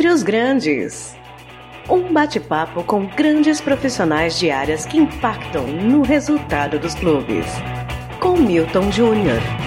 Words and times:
Dentre 0.00 0.14
os 0.14 0.22
Grandes. 0.22 1.14
Um 1.86 2.10
bate-papo 2.10 2.82
com 2.84 3.04
grandes 3.04 3.60
profissionais 3.60 4.38
de 4.38 4.50
áreas 4.50 4.86
que 4.86 4.96
impactam 4.96 5.66
no 5.66 6.00
resultado 6.00 6.78
dos 6.78 6.94
clubes. 6.94 7.44
Com 8.18 8.38
Milton 8.38 8.90
Júnior. 8.90 9.59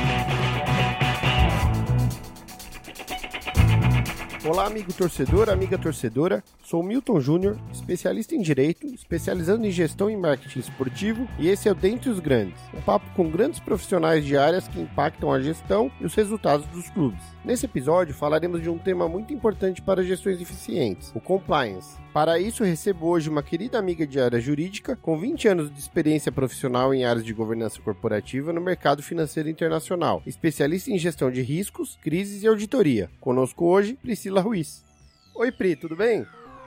Olá, 4.63 4.71
amigo 4.71 4.93
torcedor, 4.93 5.49
amiga 5.49 5.77
torcedora. 5.77 6.41
Sou 6.63 6.81
Milton 6.81 7.19
Júnior, 7.19 7.57
especialista 7.73 8.33
em 8.33 8.39
direito, 8.39 8.87
especializando 8.87 9.67
em 9.67 9.71
gestão 9.71 10.09
e 10.09 10.15
marketing 10.15 10.59
esportivo, 10.59 11.27
e 11.37 11.49
esse 11.49 11.67
é 11.67 11.71
o 11.73 11.75
Dentre 11.75 12.09
os 12.09 12.21
Grandes, 12.21 12.61
um 12.73 12.79
papo 12.79 13.05
com 13.13 13.29
grandes 13.29 13.59
profissionais 13.59 14.23
de 14.23 14.37
áreas 14.37 14.65
que 14.65 14.79
impactam 14.79 15.33
a 15.33 15.41
gestão 15.41 15.91
e 15.99 16.05
os 16.05 16.15
resultados 16.15 16.65
dos 16.67 16.89
clubes. 16.91 17.21
Nesse 17.43 17.65
episódio 17.65 18.15
falaremos 18.15 18.61
de 18.61 18.69
um 18.69 18.77
tema 18.77 19.09
muito 19.09 19.33
importante 19.33 19.81
para 19.81 20.01
gestões 20.01 20.39
eficientes, 20.39 21.11
o 21.13 21.19
compliance. 21.19 22.01
Para 22.13 22.37
isso, 22.37 22.63
recebo 22.63 23.07
hoje 23.07 23.27
uma 23.27 23.41
querida 23.41 23.79
amiga 23.79 24.05
de 24.05 24.19
área 24.19 24.39
jurídica 24.39 24.95
com 24.95 25.17
20 25.17 25.47
anos 25.47 25.73
de 25.73 25.79
experiência 25.79 26.31
profissional 26.31 26.93
em 26.93 27.03
áreas 27.03 27.25
de 27.25 27.33
governança 27.33 27.81
corporativa 27.81 28.53
no 28.53 28.61
mercado 28.61 29.01
financeiro 29.01 29.49
internacional, 29.49 30.21
especialista 30.27 30.91
em 30.91 30.99
gestão 30.99 31.31
de 31.31 31.41
riscos, 31.41 31.97
crises 32.03 32.43
e 32.43 32.47
auditoria. 32.47 33.09
Conosco 33.19 33.65
hoje, 33.65 33.95
Priscila 33.95 34.41
Ruiz. 34.41 34.85
Oi, 35.33 35.51
Pri, 35.51 35.75
tudo 35.75 35.95
bem? 35.95 36.23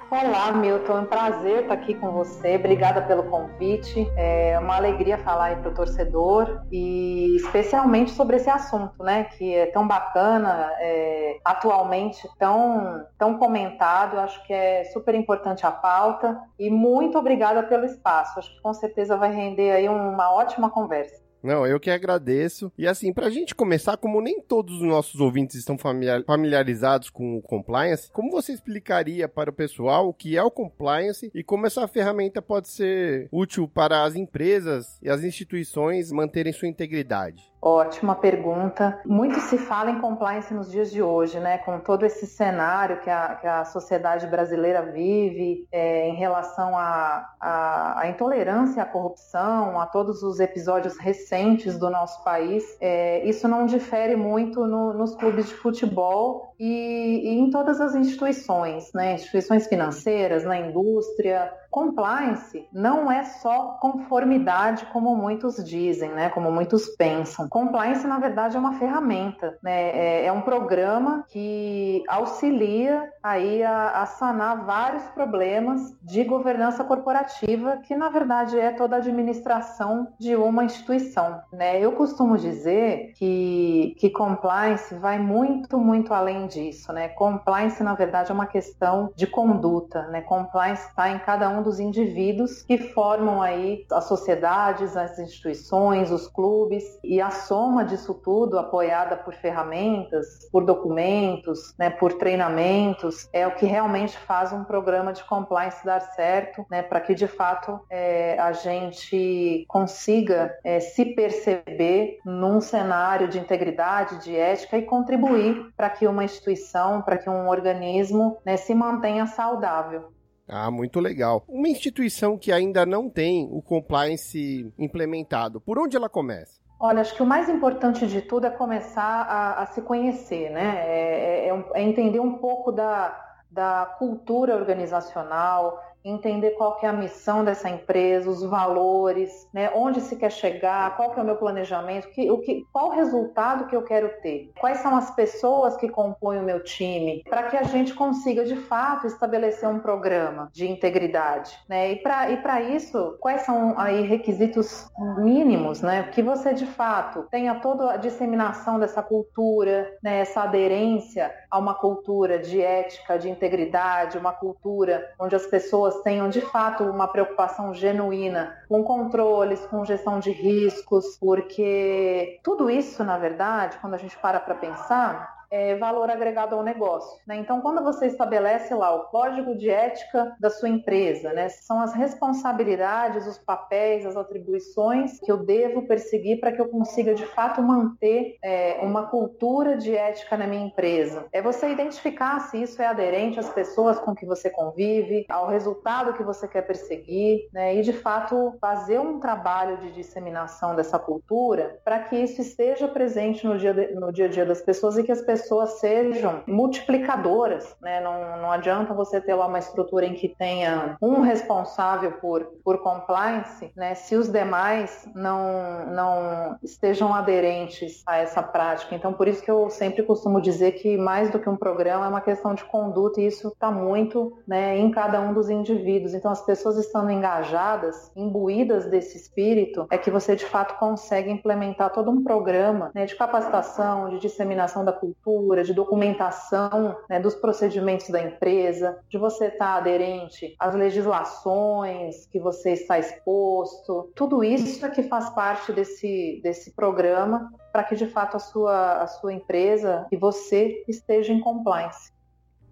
Olá, 0.08 0.52
Milton. 0.52 0.98
É 0.98 1.00
um 1.00 1.04
prazer 1.04 1.62
estar 1.62 1.74
aqui 1.74 1.92
com 1.92 2.12
você. 2.12 2.54
Obrigada 2.54 3.02
pelo 3.02 3.24
convite. 3.24 4.08
É 4.16 4.56
uma 4.56 4.76
alegria 4.76 5.18
falar 5.18 5.46
aí 5.46 5.56
para 5.56 5.70
o 5.70 5.74
torcedor 5.74 6.62
e 6.70 7.34
especialmente 7.34 8.12
sobre 8.12 8.36
esse 8.36 8.48
assunto, 8.48 9.02
né? 9.02 9.24
Que 9.24 9.52
é 9.52 9.66
tão 9.66 9.86
bacana, 9.86 10.70
é, 10.78 11.38
atualmente 11.44 12.28
tão, 12.38 13.04
tão 13.18 13.36
comentado. 13.36 14.20
Acho 14.20 14.46
que 14.46 14.52
é 14.52 14.84
super 14.84 15.12
importante 15.12 15.66
a 15.66 15.72
pauta 15.72 16.40
e 16.56 16.70
muito 16.70 17.18
obrigada 17.18 17.64
pelo 17.64 17.84
espaço. 17.84 18.38
Acho 18.38 18.54
que 18.54 18.62
com 18.62 18.72
certeza 18.72 19.16
vai 19.16 19.34
render 19.34 19.72
aí 19.72 19.88
uma 19.88 20.32
ótima 20.32 20.70
conversa. 20.70 21.25
Não, 21.42 21.66
eu 21.66 21.78
que 21.78 21.90
agradeço. 21.90 22.72
E 22.76 22.86
assim, 22.86 23.12
pra 23.12 23.30
gente 23.30 23.54
começar, 23.54 23.96
como 23.96 24.20
nem 24.20 24.40
todos 24.40 24.76
os 24.76 24.82
nossos 24.82 25.20
ouvintes 25.20 25.56
estão 25.56 25.76
familiarizados 25.78 27.10
com 27.10 27.36
o 27.36 27.42
compliance, 27.42 28.10
como 28.12 28.30
você 28.30 28.52
explicaria 28.52 29.28
para 29.28 29.50
o 29.50 29.52
pessoal 29.52 30.08
o 30.08 30.14
que 30.14 30.36
é 30.36 30.42
o 30.42 30.50
compliance 30.50 31.30
e 31.34 31.42
como 31.42 31.66
essa 31.66 31.86
ferramenta 31.86 32.42
pode 32.42 32.68
ser 32.68 33.28
útil 33.30 33.68
para 33.68 34.04
as 34.04 34.16
empresas 34.16 34.98
e 35.02 35.08
as 35.08 35.22
instituições 35.22 36.10
manterem 36.10 36.52
sua 36.52 36.68
integridade? 36.68 37.42
Ótima 37.68 38.14
pergunta. 38.14 39.00
Muito 39.04 39.40
se 39.40 39.58
fala 39.58 39.90
em 39.90 39.98
compliance 39.98 40.54
nos 40.54 40.70
dias 40.70 40.88
de 40.88 41.02
hoje, 41.02 41.40
né? 41.40 41.58
Com 41.58 41.80
todo 41.80 42.06
esse 42.06 42.24
cenário 42.24 43.00
que 43.00 43.10
a, 43.10 43.34
que 43.34 43.46
a 43.48 43.64
sociedade 43.64 44.24
brasileira 44.28 44.82
vive 44.82 45.66
é, 45.72 46.08
em 46.08 46.14
relação 46.14 46.78
à 46.78 48.04
intolerância 48.08 48.84
à 48.84 48.86
corrupção, 48.86 49.80
a 49.80 49.86
todos 49.86 50.22
os 50.22 50.38
episódios 50.38 50.96
recentes 50.96 51.76
do 51.76 51.90
nosso 51.90 52.22
país. 52.22 52.62
É, 52.80 53.28
isso 53.28 53.48
não 53.48 53.66
difere 53.66 54.14
muito 54.14 54.64
no, 54.64 54.92
nos 54.92 55.16
clubes 55.16 55.48
de 55.48 55.54
futebol 55.54 56.54
e, 56.60 57.20
e, 57.24 57.36
em 57.36 57.50
todas 57.50 57.80
as 57.80 57.96
instituições, 57.96 58.92
né? 58.94 59.14
Instituições 59.14 59.66
financeiras, 59.66 60.44
na 60.44 60.56
indústria. 60.56 61.52
Compliance 61.76 62.66
não 62.72 63.12
é 63.12 63.22
só 63.22 63.76
conformidade, 63.82 64.86
como 64.86 65.14
muitos 65.14 65.62
dizem, 65.62 66.08
né? 66.08 66.30
Como 66.30 66.50
muitos 66.50 66.88
pensam. 66.96 67.46
Compliance, 67.50 68.06
na 68.06 68.18
verdade, 68.18 68.56
é 68.56 68.58
uma 68.58 68.78
ferramenta, 68.78 69.58
né? 69.62 69.90
é, 69.90 70.24
é 70.24 70.32
um 70.32 70.40
programa 70.40 71.26
que 71.28 72.02
auxilia 72.08 73.12
aí 73.22 73.62
a, 73.62 74.00
a, 74.00 74.06
sanar 74.06 74.64
vários 74.64 75.02
problemas 75.08 75.94
de 76.00 76.24
governança 76.24 76.82
corporativa, 76.82 77.76
que 77.78 77.94
na 77.94 78.08
verdade 78.08 78.58
é 78.58 78.70
toda 78.70 78.96
a 78.96 78.98
administração 78.98 80.08
de 80.18 80.34
uma 80.34 80.64
instituição. 80.64 81.42
Né? 81.52 81.78
Eu 81.78 81.92
costumo 81.92 82.38
dizer 82.38 83.12
que, 83.16 83.94
que 83.98 84.08
compliance 84.08 84.94
vai 84.94 85.18
muito, 85.18 85.76
muito 85.76 86.14
além 86.14 86.46
disso. 86.46 86.90
Né? 86.90 87.08
Compliance, 87.08 87.82
na 87.82 87.92
verdade, 87.94 88.30
é 88.30 88.34
uma 88.34 88.46
questão 88.46 89.12
de 89.14 89.26
conduta. 89.26 90.06
Né? 90.06 90.22
Compliance 90.22 90.88
está 90.88 91.10
em 91.10 91.18
cada 91.18 91.50
um 91.50 91.65
dos 91.66 91.80
indivíduos 91.80 92.62
que 92.62 92.78
formam 92.78 93.42
aí 93.42 93.84
as 93.90 94.04
sociedades, 94.04 94.96
as 94.96 95.18
instituições, 95.18 96.12
os 96.12 96.28
clubes 96.28 96.84
e 97.02 97.20
a 97.20 97.30
soma 97.30 97.84
disso 97.84 98.14
tudo, 98.14 98.56
apoiada 98.56 99.16
por 99.16 99.34
ferramentas, 99.34 100.48
por 100.52 100.64
documentos, 100.64 101.74
né, 101.76 101.90
por 101.90 102.12
treinamentos, 102.12 103.28
é 103.32 103.46
o 103.46 103.54
que 103.56 103.66
realmente 103.66 104.16
faz 104.16 104.52
um 104.52 104.62
programa 104.62 105.12
de 105.12 105.24
compliance 105.24 105.84
dar 105.84 106.00
certo, 106.00 106.64
né, 106.70 106.82
para 106.82 107.00
que 107.00 107.14
de 107.14 107.26
fato 107.26 107.80
é, 107.90 108.38
a 108.38 108.52
gente 108.52 109.64
consiga 109.66 110.56
é, 110.62 110.78
se 110.78 111.04
perceber 111.04 112.18
num 112.24 112.60
cenário 112.60 113.26
de 113.26 113.40
integridade, 113.40 114.22
de 114.22 114.36
ética 114.36 114.78
e 114.78 114.82
contribuir 114.82 115.72
para 115.76 115.90
que 115.90 116.06
uma 116.06 116.24
instituição, 116.24 117.02
para 117.02 117.18
que 117.18 117.28
um 117.28 117.48
organismo 117.48 118.38
né, 118.44 118.56
se 118.56 118.72
mantenha 118.72 119.26
saudável. 119.26 120.15
Ah, 120.48 120.70
muito 120.70 121.00
legal. 121.00 121.44
Uma 121.48 121.68
instituição 121.68 122.38
que 122.38 122.52
ainda 122.52 122.86
não 122.86 123.10
tem 123.10 123.48
o 123.50 123.60
compliance 123.60 124.72
implementado, 124.78 125.60
por 125.60 125.78
onde 125.78 125.96
ela 125.96 126.08
começa? 126.08 126.60
Olha, 126.78 127.00
acho 127.00 127.14
que 127.14 127.22
o 127.22 127.26
mais 127.26 127.48
importante 127.48 128.06
de 128.06 128.20
tudo 128.20 128.46
é 128.46 128.50
começar 128.50 129.02
a, 129.02 129.62
a 129.62 129.66
se 129.66 129.80
conhecer, 129.80 130.50
né? 130.50 130.84
É, 130.86 131.48
é, 131.48 131.64
é, 131.74 131.82
entender 131.82 132.20
um 132.20 132.34
pouco 132.34 132.70
da, 132.70 133.18
da 133.50 133.94
cultura 133.98 134.54
organizacional, 134.54 135.82
entender 136.08 136.52
qual 136.52 136.76
que 136.76 136.86
é 136.86 136.88
a 136.88 136.92
missão 136.92 137.44
dessa 137.44 137.68
empresa, 137.68 138.30
os 138.30 138.42
valores, 138.42 139.48
né, 139.52 139.70
onde 139.74 140.00
se 140.00 140.16
quer 140.16 140.30
chegar, 140.30 140.96
qual 140.96 141.10
que 141.10 141.18
é 141.18 141.22
o 141.22 141.26
meu 141.26 141.36
planejamento, 141.36 142.08
que, 142.10 142.30
o 142.30 142.38
que, 142.38 142.64
qual 142.72 142.88
o 142.88 142.94
resultado 142.94 143.66
que 143.66 143.74
eu 143.74 143.82
quero 143.82 144.08
ter, 144.22 144.52
quais 144.60 144.78
são 144.78 144.96
as 144.96 145.10
pessoas 145.14 145.76
que 145.76 145.88
compõem 145.88 146.38
o 146.38 146.44
meu 146.44 146.62
time, 146.62 147.22
para 147.28 147.44
que 147.44 147.56
a 147.56 147.64
gente 147.64 147.94
consiga 147.94 148.44
de 148.44 148.56
fato 148.56 149.06
estabelecer 149.06 149.68
um 149.68 149.80
programa 149.80 150.48
de 150.52 150.70
integridade, 150.70 151.58
né? 151.68 151.92
E 151.92 151.96
para 151.96 152.30
e 152.30 152.36
para 152.38 152.60
isso, 152.60 153.16
quais 153.20 153.42
são 153.42 153.78
aí 153.78 154.02
requisitos 154.02 154.88
mínimos, 155.18 155.82
né? 155.82 156.04
Que 156.12 156.22
você 156.22 156.54
de 156.54 156.66
fato 156.66 157.26
tenha 157.30 157.56
toda 157.56 157.92
a 157.92 157.96
disseminação 157.96 158.78
dessa 158.78 159.02
cultura, 159.02 159.90
né? 160.02 160.20
Essa 160.20 160.42
aderência 160.42 161.32
a 161.50 161.58
uma 161.58 161.74
cultura 161.74 162.38
de 162.38 162.60
ética, 162.60 163.18
de 163.18 163.28
integridade, 163.28 164.18
uma 164.18 164.32
cultura 164.32 165.12
onde 165.18 165.34
as 165.34 165.46
pessoas 165.46 165.95
pessoas 165.96 166.02
tenham 166.02 166.28
de 166.28 166.40
fato 166.40 166.84
uma 166.84 167.08
preocupação 167.08 167.74
genuína 167.74 168.56
com 168.68 168.82
controles, 168.82 169.64
com 169.66 169.84
gestão 169.84 170.18
de 170.18 170.30
riscos, 170.30 171.16
porque 171.18 172.40
tudo 172.42 172.70
isso, 172.70 173.04
na 173.04 173.18
verdade, 173.18 173.78
quando 173.80 173.94
a 173.94 173.98
gente 173.98 174.16
para 174.18 174.40
para 174.40 174.54
pensar, 174.54 175.35
é, 175.56 175.74
valor 175.76 176.10
agregado 176.10 176.54
ao 176.54 176.62
negócio. 176.62 177.18
Né? 177.26 177.36
Então, 177.36 177.62
quando 177.62 177.82
você 177.82 178.06
estabelece 178.06 178.74
lá 178.74 178.94
o 178.94 179.04
código 179.04 179.56
de 179.56 179.70
ética 179.70 180.36
da 180.38 180.50
sua 180.50 180.68
empresa, 180.68 181.32
né, 181.32 181.48
são 181.48 181.80
as 181.80 181.94
responsabilidades, 181.94 183.26
os 183.26 183.38
papéis, 183.38 184.04
as 184.04 184.16
atribuições 184.16 185.18
que 185.18 185.32
eu 185.32 185.38
devo 185.38 185.86
perseguir 185.86 186.40
para 186.40 186.52
que 186.52 186.60
eu 186.60 186.68
consiga 186.68 187.14
de 187.14 187.24
fato 187.24 187.62
manter 187.62 188.36
é, 188.44 188.80
uma 188.82 189.06
cultura 189.06 189.78
de 189.78 189.96
ética 189.96 190.36
na 190.36 190.46
minha 190.46 190.66
empresa. 190.66 191.24
É 191.32 191.40
você 191.40 191.70
identificar 191.70 192.38
se 192.40 192.60
isso 192.60 192.82
é 192.82 192.86
aderente 192.86 193.40
às 193.40 193.48
pessoas 193.48 193.98
com 193.98 194.14
que 194.14 194.26
você 194.26 194.50
convive, 194.50 195.24
ao 195.30 195.48
resultado 195.48 196.12
que 196.12 196.22
você 196.22 196.46
quer 196.46 196.62
perseguir, 196.62 197.48
né, 197.52 197.74
e 197.76 197.82
de 197.82 197.94
fato 197.94 198.54
fazer 198.60 198.98
um 198.98 199.18
trabalho 199.18 199.78
de 199.78 199.92
disseminação 199.92 200.76
dessa 200.76 200.98
cultura 200.98 201.78
para 201.82 202.00
que 202.00 202.16
isso 202.16 202.42
esteja 202.42 202.86
presente 202.86 203.46
no 203.46 203.56
dia, 203.56 203.72
de, 203.72 203.94
no 203.94 204.12
dia 204.12 204.26
a 204.26 204.28
dia 204.28 204.44
das 204.44 204.60
pessoas 204.60 204.98
e 204.98 205.02
que 205.02 205.12
as 205.12 205.22
pessoas 205.22 205.45
pessoas 205.46 205.78
sejam 205.78 206.42
multiplicadoras, 206.46 207.76
né? 207.80 208.00
Não, 208.00 208.42
não 208.42 208.50
adianta 208.50 208.92
você 208.92 209.20
ter 209.20 209.34
lá 209.34 209.46
uma 209.46 209.60
estrutura 209.60 210.04
em 210.04 210.14
que 210.14 210.28
tenha 210.28 210.96
um 211.00 211.20
responsável 211.20 212.12
por, 212.12 212.44
por 212.64 212.78
compliance, 212.78 213.70
né? 213.76 213.94
Se 213.94 214.16
os 214.16 214.28
demais 214.28 215.08
não, 215.14 215.86
não 215.86 216.56
estejam 216.64 217.14
aderentes 217.14 218.02
a 218.06 218.16
essa 218.16 218.42
prática. 218.42 218.94
Então, 218.96 219.12
por 219.12 219.28
isso 219.28 219.40
que 219.40 219.50
eu 219.50 219.70
sempre 219.70 220.02
costumo 220.02 220.40
dizer 220.40 220.72
que 220.72 220.98
mais 220.98 221.30
do 221.30 221.38
que 221.38 221.48
um 221.48 221.56
programa 221.56 222.06
é 222.06 222.08
uma 222.08 222.20
questão 222.20 222.52
de 222.52 222.64
conduta 222.64 223.20
e 223.20 223.26
isso 223.26 223.48
está 223.48 223.70
muito 223.70 224.36
né, 224.48 224.76
em 224.76 224.90
cada 224.90 225.20
um 225.20 225.32
dos 225.32 225.48
indivíduos. 225.48 226.12
Então, 226.12 226.32
as 226.32 226.44
pessoas 226.44 226.76
estando 226.76 227.10
engajadas, 227.10 228.10
imbuídas 228.16 228.86
desse 228.86 229.16
espírito, 229.16 229.86
é 229.90 229.96
que 229.96 230.10
você 230.10 230.34
de 230.34 230.44
fato 230.44 230.76
consegue 230.78 231.30
implementar 231.30 231.92
todo 231.92 232.10
um 232.10 232.24
programa 232.24 232.90
né, 232.92 233.06
de 233.06 233.14
capacitação, 233.14 234.08
de 234.08 234.18
disseminação 234.18 234.84
da 234.84 234.92
cultura 234.92 235.25
de 235.64 235.74
documentação 235.74 236.96
né, 237.08 237.18
dos 237.18 237.34
procedimentos 237.34 238.08
da 238.08 238.22
empresa, 238.22 238.98
de 239.08 239.18
você 239.18 239.46
estar 239.46 239.76
aderente 239.76 240.54
às 240.58 240.74
legislações 240.74 242.26
que 242.26 242.38
você 242.38 242.72
está 242.72 242.98
exposto. 242.98 244.10
Tudo 244.14 244.44
isso 244.44 244.84
é 244.84 244.90
que 244.90 245.02
faz 245.02 245.30
parte 245.30 245.72
desse, 245.72 246.40
desse 246.42 246.72
programa 246.72 247.52
para 247.72 247.84
que 247.84 247.96
de 247.96 248.06
fato 248.06 248.36
a 248.36 248.40
sua, 248.40 249.02
a 249.02 249.06
sua 249.06 249.32
empresa 249.32 250.06
e 250.10 250.16
você 250.16 250.84
esteja 250.88 251.32
em 251.32 251.40
compliance. 251.40 252.15